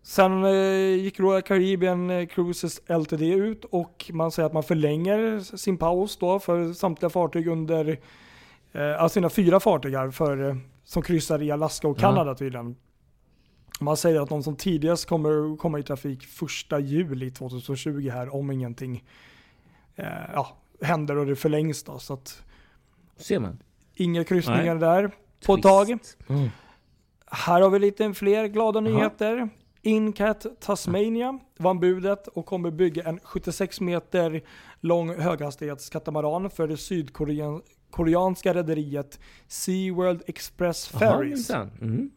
Sen 0.04 0.44
eh, 0.44 0.96
gick 0.96 1.20
Royal 1.20 1.42
Caribbean 1.42 2.10
eh, 2.10 2.26
Cruises 2.28 2.82
LTD 2.88 3.22
ut 3.22 3.66
och 3.66 4.12
man 4.14 4.32
säger 4.32 4.48
att 4.48 4.54
man 4.54 4.64
förlänger 4.64 5.40
sin 5.58 5.78
paus 5.78 6.18
då 6.18 6.40
för 6.40 6.74
samtliga 6.74 7.10
fartyg 7.10 7.48
under, 7.48 7.98
eh, 8.72 9.02
alltså 9.02 9.14
sina 9.14 9.30
fyra 9.30 9.60
fartyg 9.60 9.94
här 9.94 10.12
för, 10.12 10.50
eh, 10.50 10.56
som 10.84 11.02
kryssar 11.02 11.42
i 11.42 11.52
Alaska 11.52 11.88
och 11.88 11.98
Ja. 11.98 12.02
Kanada 12.02 12.36
tydligen. 12.36 12.76
Man 13.80 13.98
säger 13.98 14.22
att 14.22 14.30
de 14.30 14.44
som 14.44 14.56
tidigast 14.56 15.06
kommer 15.10 15.58
komma 15.58 15.80
i 15.80 15.84
trafik 15.84 16.26
första 16.26 16.80
juli 16.80 17.32
2020 17.32 18.10
här 18.10 18.36
om 18.36 18.52
ingenting 18.52 19.04
eh, 19.96 20.06
ja, 20.34 20.58
händer 20.82 21.18
och 21.18 21.26
det 21.26 21.36
förlängs 21.36 21.84
då. 21.84 22.00
Så 22.00 22.14
att 22.14 22.44
Ser 23.18 23.40
man. 23.40 23.60
inga 23.96 24.24
kryssningar 24.24 24.76
Nej. 24.76 24.80
där 24.80 25.12
på 25.46 25.54
ett 25.54 25.62
tag. 25.64 25.90
Mm. 26.30 26.50
Här 27.26 27.62
har 27.62 27.70
vi 27.70 27.80
lite 27.80 28.14
fler 28.14 28.48
glada 28.48 28.82
Jaha. 28.82 28.90
nyheter. 28.94 29.50
Incat 29.82 30.46
Tasmania 30.60 31.40
vann 31.58 31.80
budet 31.80 32.28
och 32.28 32.46
kommer 32.46 32.72
bygga 32.72 33.04
en 33.04 33.20
76 33.24 33.82
meter 33.82 34.42
lång 34.80 35.16
höghastighetskatamaran 35.20 36.50
för 36.50 36.68
det 36.68 36.78
sydkoreanska 36.78 38.54
rederiet 38.54 39.20
SeaWorld 39.48 40.22
Express 40.28 40.88
Ferries. 40.88 41.30
minsann. 41.34 41.72
Mm. 41.82 42.12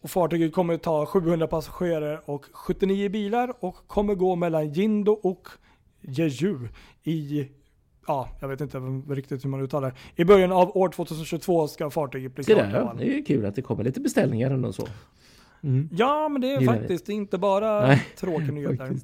Och 0.00 0.10
fartyget 0.10 0.52
kommer 0.52 0.76
ta 0.76 1.06
700 1.06 1.46
passagerare 1.46 2.20
och 2.24 2.44
79 2.52 3.08
bilar 3.08 3.52
och 3.60 3.76
kommer 3.86 4.14
gå 4.14 4.36
mellan 4.36 4.72
Jindo 4.72 5.12
och 5.12 5.48
Jeju 6.00 6.68
i, 7.02 7.48
ja, 8.06 8.28
jag 8.40 8.48
vet 8.48 8.60
inte 8.60 8.78
riktigt 9.08 9.44
hur 9.44 9.50
man 9.50 9.60
uttalar 9.60 9.90
det. 9.90 10.22
I 10.22 10.24
början 10.24 10.52
av 10.52 10.76
år 10.76 10.88
2022 10.88 11.68
ska 11.68 11.90
fartyget 11.90 12.34
bli 12.34 12.44
klart. 12.44 12.72
fall. 12.72 12.96
det 12.96 13.04
är 13.04 13.16
ju 13.16 13.22
kul 13.22 13.46
att 13.46 13.54
det 13.54 13.62
kommer 13.62 13.84
lite 13.84 14.00
beställningar 14.00 14.50
ändå 14.50 14.72
så. 14.72 14.88
Mm. 15.62 15.88
Ja, 15.92 16.28
men 16.28 16.40
det 16.40 16.54
är 16.54 16.60
Gillar 16.60 16.74
faktiskt 16.74 17.08
inte 17.08 17.38
bara 17.38 17.86
Nej, 17.86 18.06
tråkiga 18.16 18.52
nyheter. 18.52 18.96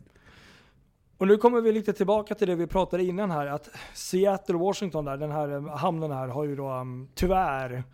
Och 1.18 1.26
nu 1.26 1.36
kommer 1.36 1.60
vi 1.60 1.72
lite 1.72 1.92
tillbaka 1.92 2.34
till 2.34 2.48
det 2.48 2.54
vi 2.54 2.66
pratade 2.66 3.04
innan 3.04 3.30
här. 3.30 3.46
Att 3.46 3.68
Seattle, 3.94 4.56
Washington, 4.56 5.04
där, 5.04 5.16
den 5.16 5.30
här 5.30 5.48
eh, 5.48 5.76
hamnen 5.76 6.10
här 6.10 6.28
har 6.28 6.44
ju 6.44 6.56
då 6.56 6.70
um, 6.70 7.08
tyvärr 7.14 7.84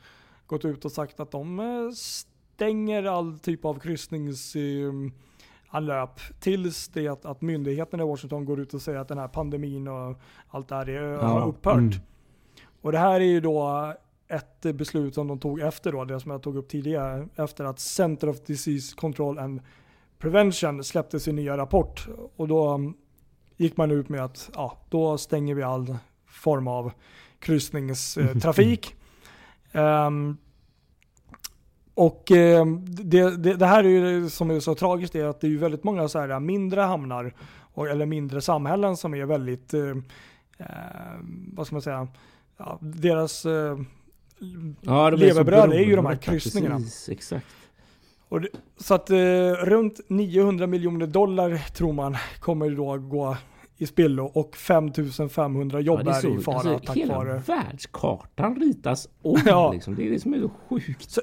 gått 0.47 0.65
ut 0.65 0.85
och 0.85 0.93
sagt 0.93 1.21
att 1.21 1.31
de 1.31 1.61
eh, 1.61 1.91
stänger 1.95 3.05
all 3.05 3.39
typ 3.39 3.65
av 3.65 3.79
kryssningsanlöp 3.79 6.21
tills 6.41 6.89
det 6.89 7.09
att, 7.09 7.25
att 7.25 7.41
myndigheterna 7.41 8.03
i 8.03 8.07
Washington 8.07 8.45
går 8.45 8.61
ut 8.61 8.75
och 8.75 8.83
säger 8.83 8.99
att 8.99 9.09
den 9.09 9.19
här 9.19 9.29
pandemin 9.29 9.89
och 9.89 10.21
allt 10.49 10.69
det 10.69 10.75
här 10.75 10.89
är, 10.89 11.17
har 11.17 11.49
upphört. 11.49 11.77
mm. 11.77 11.93
Och 12.83 12.93
det 12.93 12.99
här 12.99 13.21
är 13.21 13.25
ju 13.25 13.41
då 13.41 13.93
ett 14.31 14.77
beslut 14.77 15.15
som 15.15 15.29
de 15.29 15.39
tog 15.39 15.61
efter 15.61 15.93
då, 15.93 16.05
det 16.05 16.21
som 16.21 16.31
jag 16.31 16.43
tog 16.43 16.57
upp 16.57 16.69
tidigare, 16.69 17.29
efter 17.37 17.65
att 17.65 17.81
Center 17.81 18.29
of 18.29 18.41
Disease 18.41 18.97
Control 18.97 19.39
and 19.39 19.61
Prevention 20.19 20.85
släppte 20.85 21.21
sin 21.21 21.37
nya 21.37 21.57
rapport. 21.57 22.09
Och 22.37 22.49
då 22.49 22.75
um, 22.75 22.97
gick 23.57 23.77
man 23.77 23.91
ut 23.91 24.09
med 24.09 24.25
att 24.25 24.51
ja, 24.55 24.79
då 24.89 25.19
stänger 25.19 25.55
vi 25.55 25.63
all 25.63 25.97
form 26.27 26.69
av 26.69 26.93
kryssningstrafik. 27.39 28.97
Ehm, 29.73 30.37
och 31.95 32.31
ehm, 32.31 32.85
det, 32.87 33.37
det, 33.37 33.55
det 33.55 33.67
här 33.67 33.85
är 33.85 33.89
ju 33.89 34.31
som 34.31 34.51
är 34.51 34.61
så 34.61 34.75
tragiskt 34.75 35.15
är 35.15 35.25
att 35.25 35.41
det 35.41 35.47
är 35.47 35.51
ju 35.51 35.59
väldigt 35.59 35.85
många 35.85 36.09
så 36.09 36.19
här 36.19 36.41
mindre 36.41 36.81
hamnar 36.81 37.35
och, 37.61 37.89
eller 37.89 38.07
mindre 38.07 38.41
samhällen 38.41 38.97
som 38.97 39.15
är 39.15 39.25
väldigt, 39.25 39.75
eh, 39.75 39.97
eh, 40.59 40.67
vad 41.53 41.67
ska 41.67 41.75
man 41.75 41.83
säga, 41.83 42.09
ja, 42.57 42.79
deras 42.81 43.47
eh, 43.47 43.79
Ja, 44.81 45.07
är 45.07 45.11
så 45.11 45.17
levebröd 45.17 45.73
är 45.73 45.79
ju 45.81 45.97
de 45.97 46.07
här 46.07 46.17
kryssningarna. 46.17 46.77
Precis, 46.77 47.09
exakt. 47.09 47.47
Och 48.29 48.41
det, 48.41 48.49
så 48.79 48.95
att 48.95 49.11
eh, 49.11 49.17
runt 49.65 50.01
900 50.09 50.67
miljoner 50.67 51.07
dollar 51.07 51.57
tror 51.75 51.93
man 51.93 52.17
kommer 52.41 52.71
då 52.71 52.99
gå 52.99 53.37
i 53.77 53.87
spillo 53.87 54.25
och 54.25 54.57
5500 54.57 55.81
jobb 55.81 56.01
Ja, 56.05 56.11
är 56.13 56.17
är, 56.17 56.21
så, 56.21 56.29
i 56.29 56.39
fara 56.39 56.57
alltså, 56.57 56.79
tack 56.87 56.97
hela 56.97 57.17
vare. 57.19 57.43
världskartan 57.47 58.57
ritas 58.57 59.09
om 59.23 59.41
Ja. 59.47 59.73
liksom. 59.73 59.95
Det 59.95 60.07
är 60.07 60.11
det 60.11 60.21
som 60.21 60.35
är 60.35 60.41
så 60.41 60.51
sjukt. 60.69 61.19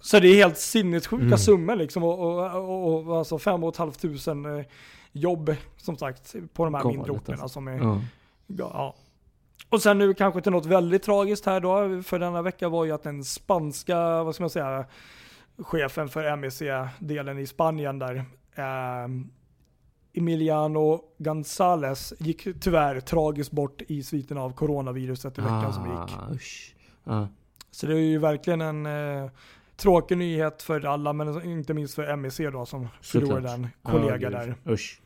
Så 0.00 0.20
det 0.20 0.28
är 0.28 0.34
helt 0.34 0.58
sinnessjuka 0.58 1.24
Mm. 1.24 1.38
summor 1.38 1.76
liksom. 1.76 2.04
Och, 2.04 2.18
och, 2.18 2.54
och, 2.54 3.06
och 3.08 3.18
alltså 3.18 3.38
5 3.38 3.60
500 3.72 4.58
eh, 4.58 4.64
jobb 5.12 5.54
som 5.76 5.96
sagt 5.96 6.34
på 6.52 6.64
de 6.64 6.74
här 6.74 6.82
Galet, 6.82 6.96
mindre 6.96 7.12
orterna 7.12 7.42
alltså. 7.42 7.48
som 7.54 7.68
är. 7.68 7.78
Ja, 7.78 8.00
ja. 8.46 8.94
Och 9.68 9.82
sen 9.82 9.98
nu 9.98 10.14
kanske 10.14 10.40
till 10.40 10.52
något 10.52 10.66
väldigt 10.66 11.02
tragiskt 11.02 11.46
här 11.46 11.60
då, 11.60 12.02
för 12.02 12.18
denna 12.18 12.42
vecka 12.42 12.68
var 12.68 12.84
ju 12.84 12.92
att 12.92 13.02
den 13.02 13.24
spanska, 13.24 14.24
vad 14.24 14.34
ska 14.34 14.42
man 14.42 14.50
säga, 14.50 14.84
chefen 15.58 16.08
för 16.08 16.36
MEC-delen 16.36 17.38
i 17.38 17.46
Spanien 17.46 17.98
där, 17.98 18.16
eh, 18.54 19.08
Emiliano 20.12 21.00
González 21.18 22.14
gick 22.18 22.60
tyvärr 22.60 23.00
tragiskt 23.00 23.50
bort 23.50 23.82
i 23.86 24.02
sviten 24.02 24.38
av 24.38 24.52
coronaviruset 24.52 25.38
i 25.38 25.40
veckan 25.40 25.72
som 25.72 25.84
gick. 25.84 26.16
Ah. 26.18 26.34
Ja. 27.04 27.28
Så 27.70 27.86
det 27.86 27.94
är 27.94 27.98
ju 27.98 28.18
verkligen 28.18 28.60
en 28.60 28.86
eh, 28.86 29.30
tråkig 29.76 30.18
nyhet 30.18 30.62
för 30.62 30.86
alla, 30.86 31.12
men 31.12 31.44
inte 31.44 31.74
minst 31.74 31.94
för 31.94 32.16
MEC 32.16 32.36
då 32.52 32.66
som 32.66 32.88
förlorade 33.00 33.50
en 33.50 33.68
kollega 33.82 34.16
gud. 34.16 34.32
där. 34.32 34.54
Usch. 34.68 35.00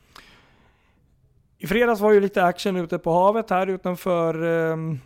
I 1.63 1.67
fredags 1.67 2.01
var 2.01 2.11
ju 2.11 2.19
lite 2.19 2.43
action 2.43 2.75
ute 2.75 2.99
på 2.99 3.13
havet 3.13 3.49
här 3.49 3.67
utanför 3.67 4.43
ehm, 4.43 4.99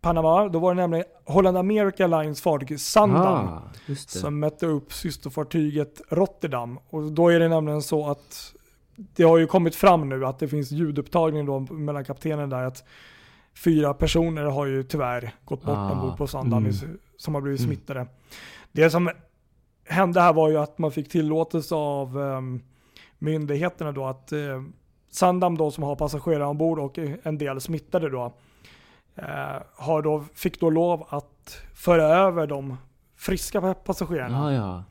Panama. 0.00 0.48
Då 0.48 0.58
var 0.58 0.74
det 0.74 0.80
nämligen 0.80 1.04
Holland 1.24 1.56
America 1.56 2.06
Lines 2.06 2.42
fartyg 2.42 2.80
Sandam 2.80 3.48
Ah, 3.48 3.62
som 3.96 4.40
mötte 4.40 4.66
upp 4.66 4.92
systerfartyget 4.92 6.00
Rotterdam. 6.08 6.78
Och 6.90 7.12
då 7.12 7.28
är 7.28 7.40
det 7.40 7.48
nämligen 7.48 7.82
så 7.82 8.10
att 8.10 8.54
det 8.96 9.22
har 9.22 9.38
ju 9.38 9.46
kommit 9.46 9.74
fram 9.74 10.08
nu 10.08 10.26
att 10.26 10.38
det 10.38 10.48
finns 10.48 10.70
ljudupptagning 10.70 11.46
då 11.46 11.60
mellan 11.60 12.04
kaptenen 12.04 12.50
där 12.50 12.62
att 12.62 12.84
fyra 13.64 13.94
personer 13.94 14.44
har 14.44 14.66
ju 14.66 14.82
tyvärr 14.82 15.34
gått 15.44 15.62
bort 15.62 15.76
Ah, 15.78 15.92
ombord 15.92 16.16
på 16.18 16.26
Sandam 16.26 16.64
mm. 16.64 16.98
som 17.16 17.34
har 17.34 17.40
blivit 17.40 17.60
Mm. 17.60 17.76
smittade. 17.76 18.06
Det 18.72 18.90
som 18.90 19.10
hände 19.88 20.20
här 20.20 20.32
var 20.32 20.48
ju 20.50 20.56
att 20.56 20.78
man 20.78 20.92
fick 20.92 21.08
tillåtelse 21.08 21.74
av 21.74 22.18
um, 22.18 22.62
myndigheterna 23.18 23.92
då 23.92 24.06
att 24.06 24.32
eh, 24.32 24.62
Sandam 25.14 25.58
då 25.58 25.70
som 25.70 25.84
har 25.84 25.96
passagerare 25.96 26.46
ombord 26.46 26.78
och 26.78 26.98
en 27.22 27.38
del 27.38 27.60
smittade 27.60 28.10
då 28.10 28.32
eh, 29.14 29.62
har 29.76 30.02
då, 30.02 30.24
fick 30.34 30.60
då 30.60 30.70
lov 30.70 31.06
att 31.08 31.62
föra 31.74 32.02
över 32.02 32.46
de 32.46 32.76
friska 33.16 33.74
passagerarna 33.74 34.52
Ja, 34.54 34.58
ja. 34.66 34.84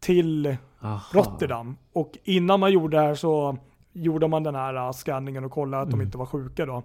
till 0.00 0.56
Aha. 0.82 1.00
Rotterdam. 1.12 1.76
Och 1.92 2.18
innan 2.24 2.60
man 2.60 2.72
gjorde 2.72 2.96
det 2.96 3.02
här 3.02 3.14
så 3.14 3.56
gjorde 3.92 4.28
man 4.28 4.42
den 4.42 4.54
här 4.54 4.74
uh, 4.86 4.92
scanningen 4.92 5.44
och 5.44 5.50
kollade 5.52 5.82
att 5.82 5.90
de 5.90 5.94
Mm. 5.94 6.06
inte 6.06 6.18
var 6.18 6.26
sjuka 6.26 6.66
då. 6.66 6.82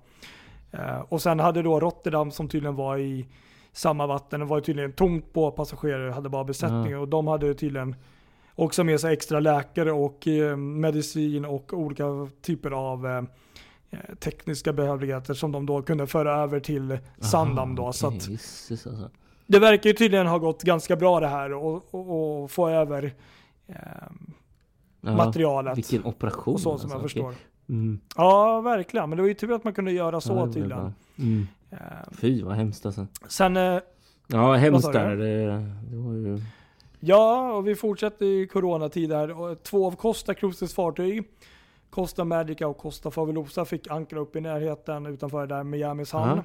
Eh, 0.72 1.00
och 1.10 1.22
sen 1.22 1.40
hade 1.40 1.62
då 1.62 1.80
Rotterdam 1.80 2.32
som 2.32 2.50
tydligen 2.50 2.76
var 2.76 2.98
i 2.98 3.28
samma 3.72 4.08
vatten, 4.08 4.40
det 4.40 4.46
var 4.46 4.62
tydligen 4.62 4.94
tomt 4.94 5.34
på 5.34 5.52
passagerare, 5.52 6.12
hade 6.12 6.30
bara 6.30 6.44
besättning 6.44 6.98
och 6.98 7.08
de 7.08 7.28
hade 7.28 7.54
tydligen 7.54 7.96
också 8.56 8.84
med 8.84 9.00
sig 9.00 9.14
extra 9.14 9.40
läkare 9.40 9.92
och 9.92 10.28
eh, 10.28 10.58
medicin 10.58 11.46
och 11.46 11.74
olika 11.74 12.06
typer 12.42 12.72
av 12.72 13.08
eh, 13.08 14.00
tekniska 14.20 14.74
behövligheter 14.74 15.34
som 15.34 15.52
de 15.52 15.66
då 15.66 15.82
kunde 15.82 16.08
föra 16.08 16.36
över 16.44 16.60
till 16.60 16.98
Sandam 17.20 17.76
då. 17.76 17.94
Så 17.94 18.08
att 18.08 18.14
alltså. 18.14 19.10
det 19.48 19.60
verkar 19.60 19.90
ju 19.90 19.94
tydligen 19.94 20.28
ha 20.28 20.38
gått 20.38 20.64
ganska 20.64 20.96
bra 20.96 21.20
det 21.20 21.28
här 21.28 21.54
och, 21.54 21.94
och, 21.94 22.42
och 22.44 22.52
få 22.52 22.70
över 22.70 23.14
eh, 23.68 23.76
Ja, 25.02 25.16
materialet. 25.16 25.78
Vilken 25.78 26.06
operation. 26.06 26.60
Så 26.60 26.64
som 26.64 26.72
alltså, 26.72 26.90
jag 26.96 27.02
förstår. 27.02 27.34
Mm. 27.70 28.00
Ja, 28.16 28.62
verkligen. 28.62 29.10
Men 29.10 29.18
det 29.18 29.22
var 29.22 29.28
ju 29.28 29.34
tur 29.34 29.56
att 29.56 29.64
man 29.64 29.74
kunde 29.74 29.92
göra 29.92 30.22
så 30.22 30.34
Ja, 30.34 30.54
tydligen. 30.54 30.94
Mm. 31.18 31.48
Eh, 31.70 31.78
Fy 32.12 32.44
vad 32.44 32.56
hemskt 32.56 32.86
alltså. 32.86 33.08
sen, 33.28 33.58
eh, 33.58 33.80
Ja, 34.28 34.54
hemskt 34.54 34.94
där. 34.94 35.16
Det, 35.16 35.46
det 35.90 35.98
var 35.98 36.14
ju... 36.14 36.42
ja, 37.00 37.54
och 37.54 37.68
vi 37.68 37.76
fortsätter 37.76 38.26
i 38.26 38.48
coronatid 38.48 39.12
här. 39.12 39.40
Och 39.40 39.64
Två 39.64 39.88
av 39.88 39.96
Costa 39.96 40.34
Cruises 40.34 40.74
fartyg, 40.74 41.24
Costa 41.90 42.24
Magica 42.26 42.68
och 42.68 42.78
Costa 42.78 43.12
Favelosa 43.12 43.66
fick 43.66 43.92
ankra 43.92 44.20
upp 44.20 44.36
i 44.36 44.42
närheten 44.42 45.06
utanför 45.06 45.48
där 45.48 45.64
Miamis 45.64 46.12
hamn. 46.12 46.32
Aha. 46.32 46.44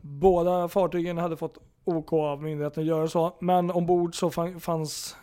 Båda 0.00 0.68
fartygen 0.68 1.18
hade 1.18 1.36
fått 1.36 1.58
OK 1.84 2.12
av 2.12 2.42
myndigheten 2.42 2.82
att 2.82 2.86
göra 2.86 3.08
så, 3.08 3.36
men 3.40 3.70
ombord 3.70 4.18
så 4.18 4.30
fan- 4.30 4.60
fanns 4.60 5.16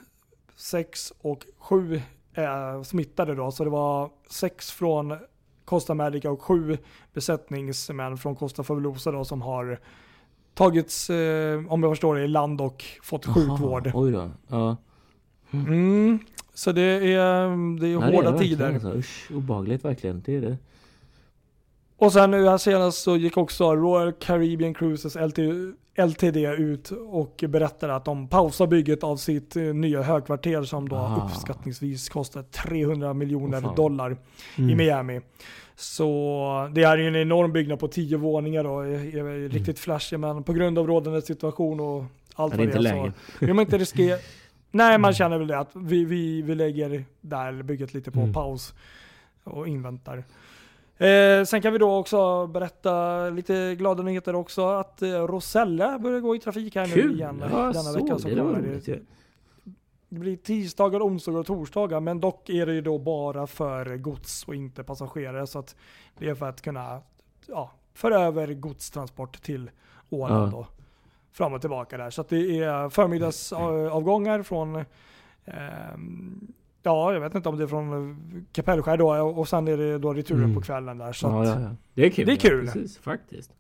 sex 0.55 1.13
och 1.21 1.45
sju 1.57 2.01
eh, 2.33 2.81
smittade 2.83 3.35
då, 3.35 3.51
så 3.51 3.63
det 3.63 3.69
var 3.69 4.09
sex 4.29 4.71
från 4.71 5.17
Costa 5.65 5.93
Magica 5.93 6.31
och 6.31 6.41
sju 6.41 6.77
besättningsmän 7.13 8.17
från 8.17 8.35
Costa 8.35 8.63
Favelosa 8.63 9.11
då 9.11 9.25
som 9.25 9.41
har 9.41 9.79
tagits, 10.53 11.09
eh, 11.09 11.65
om 11.67 11.83
jag 11.83 11.91
förstår 11.91 12.15
det, 12.15 12.23
i 12.23 12.27
land 12.27 12.61
och 12.61 12.83
fått 13.01 13.25
sjukvård. 13.25 13.87
Aha, 13.87 13.99
oj 13.99 14.11
då. 14.11 14.29
Ja. 14.47 14.77
Mm, 15.53 16.19
så 16.53 16.71
det 16.71 16.81
är, 16.81 17.79
det 17.79 17.87
är 17.87 17.89
det 17.89 17.95
hårda 17.95 18.31
verkligen, 18.31 18.37
tider. 18.37 18.73
Alltså. 18.73 18.93
Usch, 18.93 19.31
obehagligt 19.31 19.85
verkligen. 19.85 20.21
Det 20.25 20.35
är 20.35 20.41
det. 20.41 20.57
Och 22.05 22.13
sen 22.13 22.31
nu 22.31 22.47
här 22.49 22.57
senast 22.57 23.01
så 23.03 23.17
gick 23.17 23.37
också 23.37 23.75
Royal 23.75 24.13
Caribbean 24.13 24.73
Cruises 24.73 25.15
LT, 25.15 25.37
LTD 25.95 26.37
ut 26.57 26.91
och 26.91 27.43
berättade 27.47 27.95
att 27.95 28.05
de 28.05 28.27
pausar 28.27 28.67
bygget 28.67 29.03
av 29.03 29.17
sitt 29.17 29.55
eh, 29.55 29.63
nya 29.63 30.01
högkvarter 30.01 30.63
som 30.63 30.89
då 30.89 30.95
Ah. 30.95 31.25
uppskattningsvis 31.25 32.09
kostar 32.09 32.43
300 32.43 33.13
miljoner 33.13 33.61
fan. 33.61 33.75
dollar 33.75 34.11
i 34.55 34.61
Mm. 34.61 34.77
Miami. 34.77 35.21
Så 35.75 36.69
det 36.75 36.83
är 36.83 36.97
ju 36.97 37.07
en 37.07 37.15
enorm 37.15 37.51
byggnad 37.53 37.79
på 37.79 37.87
10 37.87 38.17
våningar 38.17 38.63
då, 38.63 38.79
är, 38.79 38.89
är 39.15 39.19
Mm. 39.19 39.49
riktigt 39.49 39.79
flashig 39.79 40.19
men 40.19 40.43
på 40.43 40.53
grund 40.53 40.79
av 40.79 40.87
rådande 40.87 41.21
situation 41.21 41.79
och 41.79 42.03
allt 42.35 42.57
det 42.57 42.63
är 42.63 42.65
vad 42.67 42.73
det 42.75 42.77
är 42.79 42.81
läge. 42.81 43.13
så 43.39 43.45
vill 43.45 43.53
man 43.55 43.65
inte 43.65 43.77
riskera. 43.77 44.17
Nej 44.71 44.97
man 44.97 45.13
känner 45.13 45.37
väl 45.37 45.47
det 45.47 45.57
att 45.59 45.71
vi, 45.75 46.05
vi, 46.05 46.41
vi 46.41 46.55
lägger 46.55 47.03
där 47.21 47.63
bygget 47.63 47.93
lite 47.93 48.11
på 48.11 48.19
Mm. 48.19 48.33
paus 48.33 48.73
och 49.43 49.67
inväntar. 49.67 50.23
Eh, 50.97 51.43
sen 51.45 51.61
kan 51.61 51.73
vi 51.73 51.79
då 51.79 51.95
också 51.97 52.47
berätta 52.47 53.29
lite 53.29 53.75
glada 53.75 54.03
nyheter 54.03 54.35
också 54.35 54.67
att 54.67 55.01
eh, 55.01 55.07
Rosella 55.09 55.99
börjar 55.99 56.19
gå 56.19 56.35
i 56.35 56.39
trafik 56.39 56.75
här 56.75 56.87
nu 56.87 56.93
Kul! 56.93 57.15
igen 57.15 57.43
Ja, 57.51 57.57
denna 57.57 57.73
så 57.73 57.93
vecka 58.03 58.19
som 58.19 58.29
det. 58.31 58.37
Kommer. 58.37 58.59
roligt 58.61 58.87
ju. 58.87 59.05
Det 60.09 60.19
blir 60.19 60.35
tisdagar, 60.37 60.99
onsdagar 61.01 61.39
och 61.39 61.45
torsdagar 61.45 61.99
men 61.99 62.19
dock 62.19 62.49
är 62.49 62.65
det 62.65 62.73
ju 62.73 62.81
då 62.81 62.97
bara 62.97 63.47
för 63.47 63.97
gods 63.97 64.43
och 64.47 64.55
inte 64.55 64.83
passagerare 64.83 65.47
så 65.47 65.59
att 65.59 65.75
det 66.17 66.29
är 66.29 66.35
för 66.35 66.49
att 66.49 66.61
kunna 66.61 67.01
ja, 67.47 67.71
föra 67.93 68.19
över 68.21 68.53
godstransport 68.53 69.41
till 69.41 69.71
Åland 70.09 70.47
Ja. 70.53 70.57
då. 70.57 70.67
Fram 71.31 71.53
och 71.53 71.61
tillbaka 71.61 71.97
där. 71.97 72.09
Så 72.09 72.21
att 72.21 72.29
det 72.29 72.59
är 72.59 72.89
förmiddagsavgångar 72.89 74.43
från 74.43 74.85
ehm, 75.45 76.53
Ja, 76.83 77.13
jag 77.13 77.19
vet 77.21 77.35
inte 77.35 77.49
om 77.49 77.57
det 77.57 77.63
är 77.63 77.67
från 77.67 78.09
eh, 78.11 78.15
Kapellskär 78.51 78.97
då 78.97 79.09
och 79.13 79.47
sen 79.47 79.67
är 79.67 79.77
det 79.77 79.97
då 79.97 80.13
returen 80.13 80.43
Mm. 80.43 80.55
på 80.55 80.61
kvällen 80.61 80.97
där. 80.97 81.13
Så 81.13 81.27
Ja, 81.27 81.45
ja, 81.45 81.59
ja. 81.61 81.69
Det 81.93 82.05
är 82.05 82.09
kul. 82.09 82.25
Det 82.25 82.31
är 82.31 82.35
kul. 82.35 82.65
Ja, 82.65 82.71
precis, 82.73 82.97
faktiskt. 82.97 83.51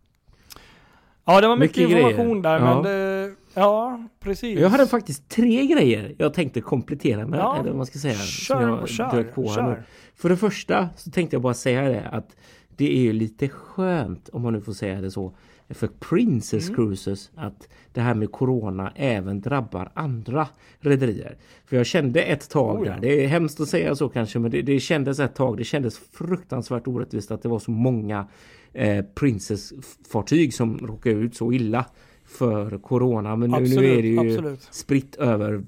ja, 1.25 1.41
det 1.41 1.47
var 1.47 1.55
mycket, 1.55 1.77
Mycket 1.77 1.97
information 1.97 2.41
grejer. 2.41 2.59
där 2.59 2.65
Ja. 2.65 2.73
men 2.75 2.83
det, 2.83 3.35
ja, 3.53 4.03
precis. 4.19 4.59
Jag 4.59 4.69
hade 4.69 4.87
faktiskt 4.87 5.29
tre 5.29 5.65
grejer 5.65 6.15
jag 6.17 6.33
tänkte 6.33 6.61
komplettera 6.61 7.27
med. 7.27 7.39
Eller 7.39 7.63
vad 7.69 7.75
man 7.75 7.85
ska 7.85 7.99
säga. 7.99 8.13
Kör, 8.15 8.61
jag 8.61 8.89
kör, 8.89 9.23
på 9.23 9.47
kör. 9.47 9.83
För 10.15 10.29
det 10.29 10.37
första 10.37 10.89
så 10.95 11.11
tänkte 11.11 11.35
jag 11.35 11.41
bara 11.41 11.53
säga 11.53 11.81
det 11.81 12.09
att 12.11 12.35
det 12.77 12.97
är 12.97 13.01
ju 13.01 13.13
lite 13.13 13.49
skönt 13.49 14.29
om 14.29 14.41
man 14.41 14.53
nu 14.53 14.61
får 14.61 14.73
säga 14.73 15.01
det 15.01 15.11
så 15.11 15.33
för 15.69 15.87
Princess 15.87 16.69
Mm. 16.69 16.75
Cruises 16.75 17.31
att 17.35 17.69
det 17.93 18.01
här 18.01 18.13
med 18.13 18.31
Corona 18.31 18.91
även 18.95 19.41
drabbar 19.41 19.91
andra 19.93 20.47
rederier. 20.79 21.37
För 21.65 21.77
jag 21.77 21.85
kände 21.85 22.21
ett 22.21 22.49
tag 22.49 22.81
Oh 22.81 22.87
ja. 22.87 22.93
där, 22.93 23.01
det 23.01 23.23
är 23.23 23.27
hemskt 23.27 23.59
att 23.59 23.69
säga 23.69 23.95
så 23.95 24.09
kanske 24.09 24.39
men 24.39 24.51
det, 24.51 24.61
det 24.61 24.79
kändes 24.79 25.19
ett 25.19 25.35
tag, 25.35 25.57
det 25.57 25.63
kändes 25.63 25.97
fruktansvärt 25.97 26.87
orättvist 26.87 27.31
att 27.31 27.41
det 27.41 27.49
var 27.49 27.59
så 27.59 27.71
många 27.71 28.27
eh, 28.73 29.05
Princess 29.15 29.73
fartyg 30.11 30.53
som 30.53 30.77
råkade 30.77 31.15
ut 31.15 31.35
så 31.35 31.53
illa 31.53 31.85
för 32.25 32.77
Corona. 32.77 33.35
Men 33.35 33.51
nu, 33.51 33.59
nu 33.59 33.97
är 33.97 34.01
det 34.01 34.07
ju 34.07 34.19
absolut. 34.19 34.67
spritt 34.71 35.15
över 35.15 35.63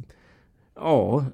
Ja, 0.76 1.26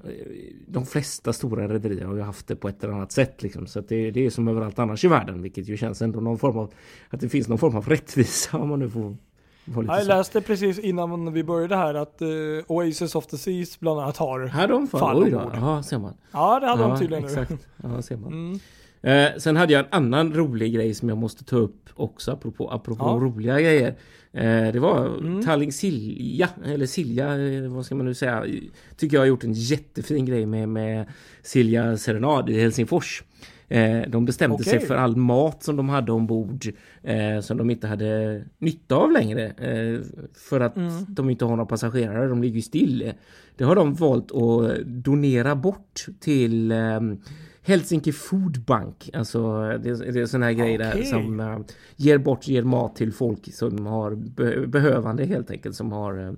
de 0.66 0.86
flesta 0.86 1.32
stora 1.32 1.68
rederier 1.68 2.04
har 2.04 2.14
ju 2.14 2.22
haft 2.22 2.46
det 2.46 2.56
på 2.56 2.68
ett 2.68 2.84
eller 2.84 2.94
annat 2.94 3.12
sätt 3.12 3.42
liksom. 3.42 3.66
Så 3.66 3.80
det, 3.80 4.10
det 4.10 4.26
är 4.26 4.30
som 4.30 4.48
överallt 4.48 4.78
annars 4.78 5.04
i 5.04 5.08
världen, 5.08 5.42
vilket 5.42 5.68
ju 5.68 5.76
känns 5.76 6.02
ändå 6.02 6.20
någon 6.20 6.38
form 6.38 6.58
av 6.58 6.72
att 7.10 7.20
det 7.20 7.28
finns 7.28 7.48
någon 7.48 7.58
form 7.58 7.76
av 7.76 7.88
rättvisa 7.88 8.58
om 8.58 8.68
man 8.68 8.78
nu 8.78 8.90
får 8.90 9.16
vara 9.64 9.82
lite 9.82 9.94
Jag 9.94 10.06
läste 10.06 10.40
precis 10.40 10.78
innan 10.78 11.32
vi 11.32 11.44
började 11.44 11.76
här 11.76 11.94
att 11.94 12.22
eh, 12.22 12.28
Oasis 12.66 13.14
of 13.14 13.26
the 13.26 13.38
Seas 13.38 13.80
bland 13.80 14.00
annat 14.00 14.16
har. 14.16 14.46
Här 14.46 14.68
de 14.68 14.88
fan, 14.88 15.00
Fall 15.00 15.22
oj 15.22 15.30
då, 15.30 15.38
ombord. 15.38 15.54
ja 15.56 15.82
ser 15.82 15.98
man. 15.98 16.14
Ja, 16.32 16.60
det 16.60 16.66
hade 16.66 16.82
ja, 16.82 16.88
de 16.88 16.98
tydligen 16.98 17.22
nu. 17.24 17.28
exakt. 17.28 17.68
Ja, 17.82 18.02
ser 18.02 18.16
man. 18.16 18.32
Mm. 18.32 18.58
Eh, 19.02 19.26
sen 19.38 19.56
hade 19.56 19.72
jag 19.72 19.80
en 19.80 19.86
annan 19.90 20.34
rolig 20.34 20.74
grej 20.74 20.94
som 20.94 21.08
jag 21.08 21.18
måste 21.18 21.44
ta 21.44 21.56
upp 21.56 21.88
också 21.94 22.30
apropå, 22.32 22.70
apropå 22.70 23.04
Ja. 23.04 23.18
roliga 23.22 23.60
grejer. 23.60 23.94
Eh, 24.32 24.72
det 24.72 24.78
var 24.80 25.06
Mm. 25.18 25.42
Tallink 25.42 25.74
Silja, 25.74 26.48
eller 26.64 26.86
Silja, 26.86 27.34
eh, 27.48 27.68
vad 27.68 27.86
ska 27.86 27.94
man 27.94 28.06
nu 28.06 28.14
säga? 28.14 28.44
Tycker 28.96 29.16
jag 29.16 29.20
har 29.22 29.26
gjort 29.26 29.44
en 29.44 29.52
jättefin 29.52 30.26
grej 30.26 30.46
med, 30.46 30.68
med 30.68 31.06
Silja 31.42 31.96
Serenad 31.96 32.50
i 32.50 32.60
Helsingfors. 32.60 33.22
Eh, 33.68 34.00
de 34.08 34.24
bestämde 34.24 34.54
Okej. 34.54 34.64
sig 34.66 34.80
för 34.80 34.94
all 34.96 35.16
mat 35.16 35.62
som 35.62 35.76
de 35.76 35.88
hade 35.88 36.12
ombord 36.12 36.66
eh, 37.02 37.40
som 37.40 37.56
de 37.58 37.70
inte 37.70 37.86
hade 37.86 38.42
nytta 38.58 38.94
av 38.96 39.12
längre. 39.12 39.46
Eh, 39.46 40.00
för 40.34 40.60
att 40.60 40.76
Mm. 40.76 41.04
de 41.08 41.30
inte 41.30 41.44
har 41.44 41.50
några 41.56 41.66
passagerare, 41.66 42.28
de 42.28 42.42
ligger 42.42 42.60
still. 42.60 43.12
Det 43.56 43.64
har 43.64 43.74
de 43.76 43.94
valt 43.94 44.32
att 44.32 44.84
donera 44.86 45.54
bort 45.56 46.06
till 46.20 46.72
eh, 46.72 47.00
Helsinki 47.62 48.12
Food 48.12 48.60
Bank. 48.64 49.10
Alltså 49.12 49.60
det, 49.62 50.12
det 50.12 50.20
är 50.20 50.26
sådana 50.26 50.46
här 50.46 50.52
grejer 50.52 50.78
där 50.78 51.02
som 51.02 51.40
eh, 51.40 51.58
ger 51.96 52.18
bort, 52.18 52.48
ger 52.48 52.62
mat 52.62 52.96
till 52.96 53.12
folk 53.12 53.54
som 53.54 53.86
har 53.86 54.14
be, 54.14 54.66
behövande 54.66 55.24
helt 55.24 55.50
enkelt. 55.50 55.76
Som 55.76 55.92
har 55.92 56.26
eh, 56.26 56.32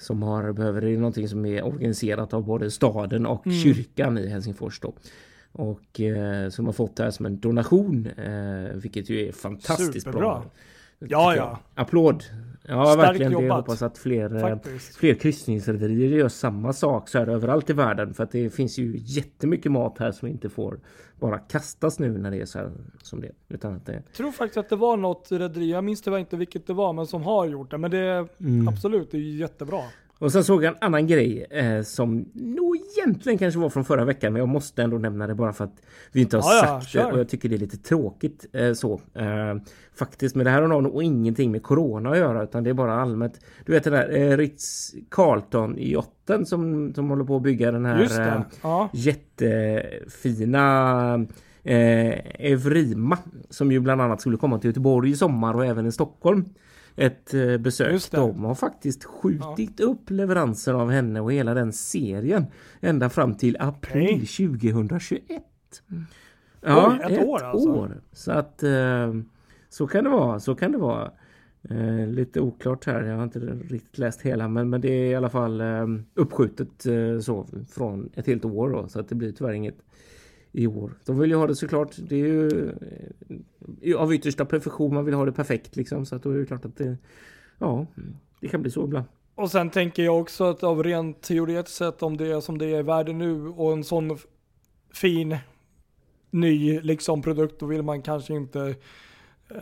som 0.00 0.22
har, 0.22 0.52
behöver, 0.52 0.80
det 0.80 0.90
är 0.90 0.96
någonting 0.96 1.28
som 1.28 1.46
är 1.46 1.64
organiserat 1.66 2.34
av 2.34 2.44
både 2.44 2.70
staden 2.70 3.26
och 3.26 3.46
Mm. 3.46 3.58
kyrkan 3.58 4.18
i 4.18 4.28
Helsingfors 4.28 4.80
då. 4.80 4.94
Och 5.52 6.00
eh, 6.00 6.48
som 6.50 6.66
har 6.66 6.72
fått 6.72 6.96
det 6.96 7.02
här 7.02 7.10
som 7.10 7.26
en 7.26 7.40
donation, 7.40 8.06
eh, 8.06 8.74
vilket 8.74 9.10
ju 9.10 9.28
är 9.28 9.32
fantastiskt 9.32 9.92
Superbra. 10.04 10.20
bra. 10.20 10.44
Ja, 10.98 11.36
ja. 11.36 11.58
Applåd 11.74 12.24
Ja, 12.68 12.86
Starkt 12.86 13.08
verkligen. 13.08 13.32
Det 13.32 13.34
jag 13.36 13.42
jobbat. 13.42 13.56
hoppas 13.58 13.82
att 13.82 13.98
fler, 13.98 14.34
eh, 14.36 14.40
Faktiskt. 14.40 14.96
fler 14.96 15.14
kryssningsrederier 15.14 16.18
gör 16.18 16.28
samma 16.28 16.72
sak 16.72 17.08
så 17.08 17.18
här 17.18 17.26
överallt 17.26 17.70
i 17.70 17.72
världen. 17.72 18.14
För 18.14 18.24
att 18.24 18.30
det 18.32 18.50
finns 18.50 18.78
ju 18.78 18.94
jättemycket 18.96 19.72
mat 19.72 19.98
här 19.98 20.12
som 20.12 20.28
inte 20.28 20.48
får 20.48 20.80
bara 21.20 21.38
kastas 21.38 21.98
nu 21.98 22.18
när 22.18 22.30
det 22.30 22.40
är 22.40 22.44
så 22.46 22.58
här 22.58 22.70
som 23.02 23.20
det. 23.20 23.30
Utan 23.48 23.74
att 23.74 23.86
det... 23.86 23.92
Jag 23.92 24.12
tror 24.12 24.32
faktiskt 24.32 24.56
att 24.58 24.68
det 24.68 24.76
var 24.76 24.96
något 24.96 25.28
rederi, 25.30 25.70
jag 25.70 25.84
minns 25.84 26.02
tyvärr 26.02 26.18
inte 26.18 26.36
vilket 26.36 26.66
det 26.66 26.72
var, 26.72 26.92
men 26.92 27.06
som 27.06 27.22
har 27.22 27.46
gjort 27.46 27.70
det. 27.70 27.78
Men 27.78 27.90
det 27.90 27.98
är 27.98 28.28
Mm. 28.40 28.68
absolut, 28.68 29.10
det 29.10 29.16
är 29.16 29.20
jättebra. 29.20 29.80
Och 30.18 30.32
sen 30.32 30.44
såg 30.44 30.64
jag 30.64 30.72
en 30.72 30.78
annan 30.80 31.06
grej 31.06 31.46
eh, 31.50 31.82
som 31.82 32.24
nog 32.34 32.76
egentligen 32.96 33.38
kanske 33.38 33.60
var 33.60 33.70
från 33.70 33.84
förra 33.84 34.04
veckan 34.04 34.32
men 34.32 34.40
jag 34.40 34.48
måste 34.48 34.82
ändå 34.82 34.98
nämna 34.98 35.26
det 35.26 35.34
bara 35.34 35.52
för 35.52 35.64
att 35.64 35.76
vi 36.12 36.20
inte 36.20 36.36
har 36.36 36.42
Ja, 36.42 36.54
ja, 36.54 36.60
sagt 36.66 36.84
det 36.92 36.98
kör. 36.98 37.12
och 37.12 37.18
jag 37.18 37.28
tycker 37.28 37.48
det 37.48 37.56
är 37.56 37.58
lite 37.58 37.76
tråkigt 37.76 38.46
eh, 38.52 38.72
så. 38.72 39.00
Eh, 39.14 39.54
faktiskt 39.98 40.34
men 40.36 40.44
det 40.44 40.50
här 40.50 40.62
har 40.62 40.68
nog 40.80 41.02
ingenting 41.02 41.52
med 41.52 41.62
Corona 41.62 42.10
att 42.10 42.18
göra 42.18 42.42
utan 42.42 42.64
det 42.64 42.70
är 42.70 42.74
bara 42.74 42.94
allmänt. 43.00 43.40
Du 43.66 43.72
vet 43.72 43.84
den 43.84 43.92
där 43.92 44.16
eh, 44.16 44.36
Ritz 44.36 44.94
Carlton 45.10 45.74
yachten 45.78 46.46
som, 46.46 46.92
som 46.94 47.10
håller 47.10 47.24
på 47.24 47.36
att 47.36 47.42
bygga 47.42 47.72
den 47.72 47.84
här 47.84 48.02
eh, 48.02 48.08
det. 48.08 48.44
Ja. 48.62 48.88
jättefina 48.92 50.54
eh, 51.64 52.50
Evrima 52.52 53.18
som 53.50 53.72
ju 53.72 53.80
bland 53.80 54.00
annat 54.00 54.20
skulle 54.20 54.36
komma 54.36 54.58
till 54.58 54.68
Göteborg 54.70 55.10
i 55.10 55.16
sommar 55.16 55.54
och 55.54 55.66
även 55.66 55.86
i 55.86 55.92
Stockholm. 55.92 56.44
Ett 56.98 57.34
eh, 57.34 57.56
besök. 57.56 58.10
De 58.10 58.44
har 58.44 58.54
faktiskt 58.54 59.04
skjutit 59.04 59.80
upp 59.80 60.10
leveranser 60.10 60.74
av 60.74 60.90
henne 60.90 61.20
och 61.20 61.32
hela 61.32 61.54
den 61.54 61.72
serien 61.72 62.46
ända 62.80 63.10
fram 63.10 63.34
till 63.34 63.56
april 63.60 64.26
2021. 64.26 65.42
Ja, 66.60 66.98
Oj, 67.00 67.14
ett 67.14 67.26
år 67.26 67.42
alltså. 67.42 67.68
år. 67.68 68.00
Så 68.12 68.32
att 68.32 68.62
eh, 68.62 69.14
så 69.68 69.86
kan 69.86 70.04
det 70.04 70.10
vara. 70.10 70.40
Så 70.40 70.54
kan 70.54 70.72
det 70.72 70.78
vara. 70.78 71.10
Eh, 71.70 72.06
lite 72.06 72.40
oklart 72.40 72.86
här. 72.86 73.02
Jag 73.02 73.16
har 73.16 73.24
inte 73.24 73.38
riktigt 73.38 73.98
läst 73.98 74.20
hela 74.20 74.48
men, 74.48 74.70
men 74.70 74.80
det 74.80 74.88
är 74.88 75.10
i 75.10 75.14
alla 75.14 75.30
fall 75.30 75.60
eh, 75.60 75.86
uppskjutet 76.14 76.86
eh, 76.86 77.18
så 77.20 77.46
från 77.70 78.10
ett 78.14 78.26
helt 78.26 78.44
år 78.44 78.70
då, 78.70 78.88
så 78.88 79.00
att 79.00 79.08
det 79.08 79.14
blir 79.14 79.32
tyvärr 79.32 79.52
inget 79.52 79.78
i 80.52 80.66
år. 80.66 80.98
De 81.04 81.18
vill 81.18 81.30
ju 81.30 81.36
ha 81.36 81.46
det 81.46 81.56
såklart. 81.56 81.96
Det 81.98 82.16
är 82.16 82.26
ju 82.26 82.68
eh, 83.82 83.96
av 83.96 84.14
yttersta 84.14 84.44
perfektion, 84.44 84.94
Man 84.94 85.04
vill 85.04 85.14
ha 85.14 85.24
det 85.24 85.32
perfekt 85.32 85.76
liksom 85.76 86.06
så 86.06 86.16
att 86.16 86.22
då 86.22 86.30
är 86.30 86.38
det 86.38 86.46
klart 86.46 86.64
att 86.64 86.76
det 86.76 86.96
ja, 87.58 87.86
det 88.40 88.48
kan 88.48 88.62
bli 88.62 88.70
så 88.70 88.84
ibland. 88.84 89.06
Och 89.34 89.50
sen 89.50 89.70
tänker 89.70 90.02
jag 90.02 90.20
också 90.20 90.44
att 90.44 90.62
av 90.62 90.84
rent 90.84 91.22
teoretiskt 91.22 91.76
sett 91.76 92.02
om 92.02 92.16
det 92.16 92.26
är 92.26 92.40
som 92.40 92.58
det 92.58 92.66
är 92.66 92.78
i 92.78 92.82
världen 92.82 93.18
nu 93.18 93.48
och 93.48 93.72
en 93.72 93.84
sån 93.84 94.18
fin 94.92 95.36
ny 96.30 96.80
liksom 96.80 97.22
produkt 97.22 97.60
då 97.60 97.66
vill 97.66 97.82
man 97.82 98.02
kanske 98.02 98.34
inte 98.34 98.74
eh, 99.54 99.60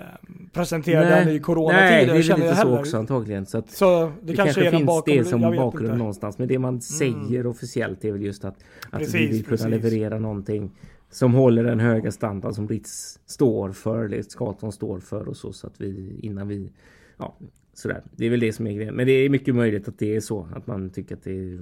presentera 0.52 1.00
den 1.00 1.22
i 1.22 1.24
nej, 1.24 1.40
coronatider 1.40 2.06
det 2.06 2.12
är 2.12 2.16
lite 2.16 2.32
så 2.36 2.36
heller. 2.36 2.78
också 2.78 2.96
antagligen. 2.98 3.46
Så 3.46 3.62
Så 3.68 4.00
det, 4.06 4.12
det, 4.22 4.36
kanske, 4.36 4.62
den 4.62 4.70
finns 4.70 4.86
bakom, 4.86 5.16
det 5.16 5.24
som 5.24 5.40
bakgrund 5.40 5.74
inte. 5.74 5.84
Mm. 5.84 5.98
någonstans. 5.98 6.38
Men 6.38 6.48
det 6.48 6.58
man 6.58 6.80
säger 6.80 7.46
officiellt 7.46 8.04
är 8.04 8.12
väl 8.12 8.22
just 8.22 8.44
att, 8.44 8.54
att 8.90 9.00
vi 9.00 9.04
Precis, 9.04 9.30
vill 9.32 9.44
kunna 9.44 9.56
precis. 9.56 9.70
leverera 9.70 10.18
någonting 10.18 10.70
som 11.10 11.34
håller 11.34 11.64
den 11.64 11.80
höga 11.80 12.12
standard 12.12 12.54
som 12.54 12.68
Ritz 12.68 13.20
står 13.26 13.72
för, 13.72 14.08
Ritz 14.08 14.34
Carlton 14.34 14.72
står 14.72 15.00
för 15.00 15.28
och 15.28 15.36
så. 15.36 15.52
Så 15.52 15.66
att 15.66 15.80
vi 15.80 16.18
innan 16.22 16.48
vi, 16.48 16.72
ja 17.18 17.36
sådär. 17.78 18.02
Det 18.16 18.26
är 18.26 18.30
väl 18.30 18.40
det 18.40 18.52
som 18.52 18.66
är 18.66 18.72
grejen. 18.72 18.94
Men 18.94 19.06
det 19.06 19.12
är 19.12 19.28
mycket 19.28 19.54
möjligt 19.54 19.88
att 19.88 19.98
det 19.98 20.16
är 20.16 20.20
så 20.20 20.48
att 20.54 20.66
man 20.66 20.90
tycker 20.90 21.14
att 21.16 21.24
det 21.24 21.30
är 21.30 21.58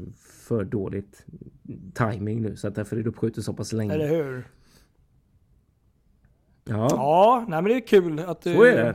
för 0.47 0.65
dåligt 0.65 1.27
timing 1.95 2.43
nu. 2.43 2.57
Så 2.57 2.69
att 2.69 2.75
därför 2.75 2.97
är 2.97 3.03
det 3.03 3.09
uppskjutet 3.09 3.45
så 3.45 3.53
pass 3.53 3.73
länge. 3.73 3.95
Eller 3.95 4.09
hur? 4.09 4.45
Ja. 6.65 6.89
Ja, 6.91 7.45
nej 7.49 7.63
men 7.63 7.73
det 7.73 7.77
är 7.77 7.87
kul 7.87 8.19
att 8.19 8.41
det 8.43 8.55
Så 8.55 8.63
är 8.63 8.77
det. 8.77 8.95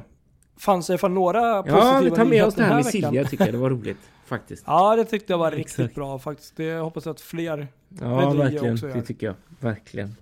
fanns 0.58 0.90
i 0.90 0.94
alla 0.94 0.98
fall 0.98 1.12
några 1.12 1.64
positiva 1.64 1.94
Ja, 1.94 2.00
vi 2.04 2.12
tar 2.12 2.26
med 2.26 2.46
oss 2.46 2.56
det 2.56 2.62
nyheter 2.62 2.76
här 2.76 2.84
med. 2.84 2.86
Silja 2.86 3.24
tycker 3.26 3.46
jag. 3.46 3.54
Det 3.54 3.58
var 3.58 3.70
roligt 3.70 3.98
faktiskt. 4.26 4.64
Ja, 4.68 4.96
det 4.96 5.06
tyckte 5.06 5.34
jag 5.34 5.38
var 5.38 5.52
riktigt 5.52 5.80
Exakt. 5.80 5.96
bra 5.96 6.20
faktiskt. 6.20 6.58
Det 6.58 6.74
hoppas 6.74 7.06
jag 7.06 7.14
att 7.14 7.22
fler 7.22 7.68
Ja, 8.02 8.30
verkligen. 8.34 8.74
också 8.74 8.88
gör. 8.88 8.96
Det 8.96 9.02
tycker 9.02 9.28
jag. 9.28 9.36
Verkligen. 9.60 10.16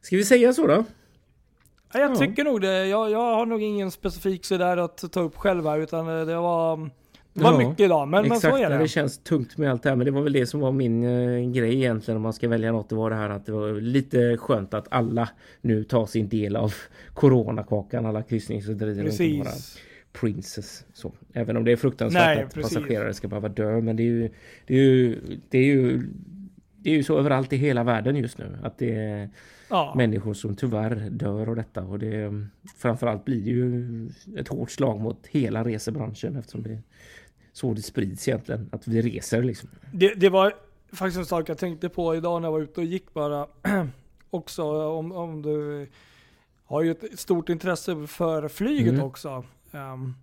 Ska 0.00 0.16
vi 0.16 0.24
säga 0.24 0.52
så 0.52 0.66
då? 0.66 0.84
Ja, 1.92 2.00
jag 2.00 2.10
Ja. 2.10 2.16
tycker 2.16 2.44
nog 2.44 2.60
det. 2.60 2.86
Jag, 2.86 3.10
jag 3.10 3.34
har 3.34 3.46
nog 3.46 3.62
ingen 3.62 3.90
specifik 3.90 4.44
sådär 4.44 4.76
att 4.76 5.12
ta 5.12 5.20
upp 5.20 5.36
själv 5.36 5.66
här, 5.66 5.78
utan 5.78 6.08
eh, 6.20 6.26
det 6.26 6.36
var, 6.36 6.76
det 6.76 6.90
var 7.44 7.52
Ja, 7.62 7.68
mycket 7.68 7.80
idag. 7.80 8.08
Men, 8.08 8.22
men 8.22 8.32
Exakt, 8.32 8.54
så 8.56 8.62
är 8.62 8.70
det. 8.70 8.78
det. 8.78 8.88
känns 8.88 9.18
tungt 9.18 9.58
med 9.58 9.70
allt 9.70 9.82
det 9.82 9.88
här. 9.88 9.96
Men 9.96 10.04
det 10.04 10.10
var 10.10 10.22
väl 10.22 10.32
det 10.32 10.46
som 10.46 10.60
var 10.60 10.72
min 10.72 11.04
eh, 11.04 11.50
grej 11.50 11.74
egentligen 11.74 12.16
om 12.16 12.22
man 12.22 12.32
ska 12.32 12.48
välja 12.48 12.72
något. 12.72 12.88
Det 12.88 12.94
var 12.94 13.10
det 13.10 13.16
här 13.16 13.30
att 13.30 13.46
det 13.46 13.52
var 13.52 13.80
lite 13.80 14.36
skönt 14.36 14.74
att 14.74 14.86
alla 14.90 15.28
nu 15.60 15.84
tar 15.84 16.06
sin 16.06 16.28
del 16.28 16.56
av 16.56 16.74
coronakakan. 17.14 18.06
Alla 18.06 18.22
kryssningsrederier. 18.22 19.04
och 19.06 19.20
inte 19.20 19.44
bara. 19.50 19.54
Princess. 20.12 20.84
Så. 20.92 21.12
Även 21.32 21.56
om 21.56 21.64
det 21.64 21.72
är 21.72 21.76
fruktansvärt 21.76 22.36
Nej, 22.36 22.42
att 22.44 22.54
precis. 22.54 22.74
passagerare 22.74 23.14
ska 23.14 23.28
behöva 23.28 23.48
dö. 23.48 23.80
Men 23.80 23.96
det 23.96 24.02
är 24.02 24.04
ju 24.04 24.30
det 24.66 24.74
är 24.74 24.84
ju, 24.84 25.20
det 25.48 25.58
är 25.58 25.64
ju 25.64 26.02
det 26.76 26.90
är 26.90 26.94
ju 26.94 27.02
så 27.04 27.18
överallt 27.18 27.52
i 27.52 27.56
hela 27.56 27.84
världen 27.84 28.16
just 28.16 28.38
nu. 28.38 28.58
Att 28.62 28.78
det 28.78 28.94
är 28.94 29.30
Ja. 29.70 29.94
människor 29.96 30.34
som 30.34 30.56
tyvärr 30.56 31.08
dör 31.10 31.48
av 31.48 31.56
detta. 31.56 31.82
Och 31.82 31.98
det, 31.98 32.44
framförallt 32.76 33.24
blir 33.24 33.42
det 33.44 33.50
ju 33.50 34.08
ett 34.36 34.48
hårt 34.48 34.70
slag 34.70 35.00
mot 35.00 35.26
hela 35.26 35.64
resebranschen 35.64 36.36
eftersom 36.36 36.62
det 36.62 36.78
så 37.58 37.74
det 37.74 37.82
sprids 37.82 38.28
egentligen. 38.28 38.68
Att 38.72 38.86
vi 38.88 39.02
reser 39.02 39.42
liksom. 39.42 39.68
Det, 39.92 40.14
det 40.14 40.28
var 40.28 40.52
faktiskt 40.92 41.18
en 41.18 41.26
sak 41.26 41.48
jag 41.48 41.58
tänkte 41.58 41.88
på 41.88 42.14
idag 42.16 42.42
när 42.42 42.46
jag 42.48 42.52
var 42.52 42.60
ute 42.60 42.80
och 42.80 42.86
gick 42.86 43.14
bara. 43.14 43.46
också 44.30 44.64
om, 44.86 45.12
om 45.12 45.42
du 45.42 45.86
har 46.64 46.82
ju 46.82 46.90
ett 46.90 47.18
stort 47.20 47.48
intresse 47.48 48.06
för 48.06 48.48
flyget 48.48 48.92
Mm. 48.92 49.04
också. 49.04 49.44
Ehm, 49.72 50.14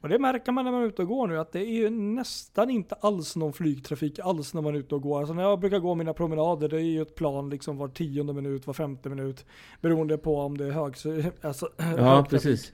och 0.00 0.08
det 0.08 0.18
märker 0.18 0.52
man 0.52 0.64
när 0.64 0.72
man 0.72 0.82
är 0.82 0.86
ute 0.86 1.02
och 1.02 1.08
går 1.08 1.26
nu 1.26 1.38
att 1.38 1.52
det 1.52 1.60
är 1.60 1.72
ju 1.72 1.90
nästan 1.90 2.70
inte 2.70 2.94
alls 2.94 3.36
någon 3.36 3.52
flygtrafik 3.52 4.18
alls 4.18 4.54
när 4.54 4.62
man 4.62 4.74
är 4.74 4.78
ute 4.78 4.94
och 4.94 5.02
går. 5.02 5.18
Alltså 5.18 5.34
när 5.34 5.42
jag 5.42 5.60
brukar 5.60 5.78
gå 5.78 5.94
mina 5.94 6.12
promenader 6.14 6.68
det 6.68 6.76
är 6.76 6.80
ju 6.80 7.02
ett 7.02 7.14
plan 7.14 7.50
liksom 7.50 7.76
var 7.76 7.88
tionde 7.88 8.32
minut, 8.32 8.66
var 8.66 8.74
femte 8.74 9.08
minut. 9.08 9.44
Beroende 9.80 10.18
på 10.18 10.40
om 10.40 10.58
det 10.58 10.64
är 10.66 10.70
hög, 10.70 10.94
alltså, 11.40 11.68
Ja, 11.78 11.84
högtrafik. 11.84 12.30
precis. 12.30 12.72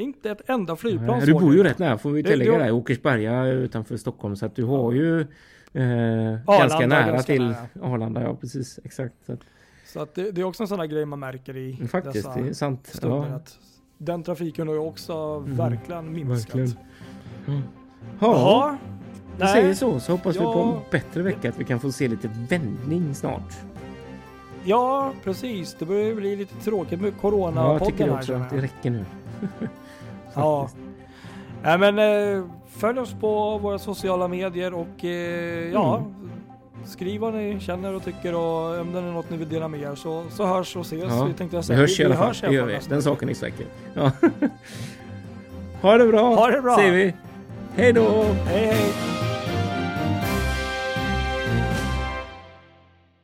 Inte 0.00 0.30
ett 0.30 0.40
enda 0.50 0.76
flygplan 0.76 1.20
Du 1.20 1.32
bor 1.32 1.54
ju 1.54 1.62
rätt 1.62 1.78
nära 1.78 1.98
får 1.98 2.10
vi 2.10 2.22
Det- 2.22 2.30
tillägga 2.30 2.58
det-. 2.58 2.72
Åkersberga 2.72 3.46
utanför 3.46 3.96
Stockholm. 3.96 4.36
Så 4.36 4.46
att 4.46 4.56
du 4.56 4.64
har 4.64 4.92
ju 4.92 5.20
eh, 5.20 5.26
ganska 6.46 6.86
nära 6.86 7.06
ganska 7.12 7.32
till 7.32 7.42
nära. 7.44 7.56
Arlanda. 7.82 8.22
Ja, 8.22 8.34
precis. 8.40 8.80
Exakt. 8.84 9.14
Så 9.26 9.32
att, 9.32 9.40
Så 9.86 10.00
att 10.00 10.14
det, 10.14 10.30
det 10.30 10.40
är 10.40 10.44
också 10.44 10.62
en 10.62 10.68
sån 10.68 10.78
här 10.80 10.86
grej 10.86 11.04
man 11.06 11.18
märker 11.18 11.56
i 11.56 11.76
faktiskt, 11.90 12.14
dessa 12.26 12.40
det 12.40 12.48
är 12.48 12.52
sant. 12.52 12.86
stunder. 12.86 13.16
Ja. 13.28 13.36
Att 13.36 13.58
den 13.98 14.22
trafiken 14.22 14.68
har 14.68 14.74
ju 14.74 14.80
också 14.80 15.38
verkligen 15.38 16.12
minskat. 16.12 16.54
verkligen. 16.54 16.78
Ja, 17.46 17.60
Jaha. 18.20 18.78
vi 19.40 19.46
säger 19.46 19.74
så. 19.74 20.00
Så 20.00 20.12
hoppas 20.12 20.36
vi 20.36 20.40
på 20.40 20.44
Ja. 20.44 20.74
en 20.76 20.80
bättre 20.90 21.22
vecka. 21.22 21.48
Att 21.48 21.58
vi 21.60 21.64
kan 21.64 21.80
få 21.80 21.92
se 21.92 22.08
lite 22.08 22.30
vändning 22.50 23.14
snart. 23.14 23.52
Ja, 24.64 25.12
precis. 25.24 25.76
Det 25.78 25.84
börjar 25.86 26.14
bli 26.14 26.36
lite 26.36 26.54
tråkigt 26.56 27.00
med 27.00 27.12
Ja, 27.16 27.20
corona 27.20 27.60
jag 27.62 27.84
tycker 27.86 28.04
här, 28.08 28.14
också. 28.16 28.34
Att 28.34 28.50
det 28.50 28.56
räcker 28.62 28.90
nu. 28.90 29.04
Ja. 30.34 30.68
Nej, 31.62 31.78
men 31.78 31.98
eh, 32.38 32.44
följ 32.76 32.98
oss 32.98 33.14
på 33.20 33.58
våra 33.58 33.78
sociala 33.78 34.28
medier 34.28 34.74
och 34.74 35.04
eh, 35.04 35.10
ja, 35.72 35.96
Mm. 35.96 36.90
skriv 36.90 37.20
vad 37.20 37.34
ni 37.34 37.60
känner 37.60 37.94
och 37.94 38.04
tycker 38.04 38.34
och 38.34 38.80
om 38.80 38.92
det 38.92 38.98
är 38.98 39.02
något 39.02 39.30
ni 39.30 39.36
vill 39.36 39.48
dela 39.48 39.68
med 39.68 39.80
er 39.82 39.94
så, 39.94 40.24
så 40.30 40.46
hörs 40.46 40.76
och 40.76 40.82
ses. 40.86 41.04
Ja, 41.08 41.24
Vi 41.24 41.32
tänkte 41.34 41.56
jag 41.56 41.62
Vi 41.62 41.66
säga. 41.66 41.78
hörs 41.78 42.00
i 42.00 42.04
alla 42.04 42.14
fall. 42.16 42.26
hörs 42.26 42.40
Det 42.40 42.52
gör 42.54 42.66
vi. 42.66 42.78
Den 42.88 43.02
saken 43.02 43.28
är 43.28 43.34
säker. 43.34 43.66
Ja. 43.94 44.10
Ha 45.82 45.98
det 45.98 46.06
bra! 46.06 46.34
Ha 46.34 46.50
det 46.50 46.60
bra. 46.62 46.76
Säger 46.76 46.92
vi. 46.92 47.14
Hej 47.76 47.92
då! 47.92 48.22
Hej 48.46 48.66
hej! 48.66 49.23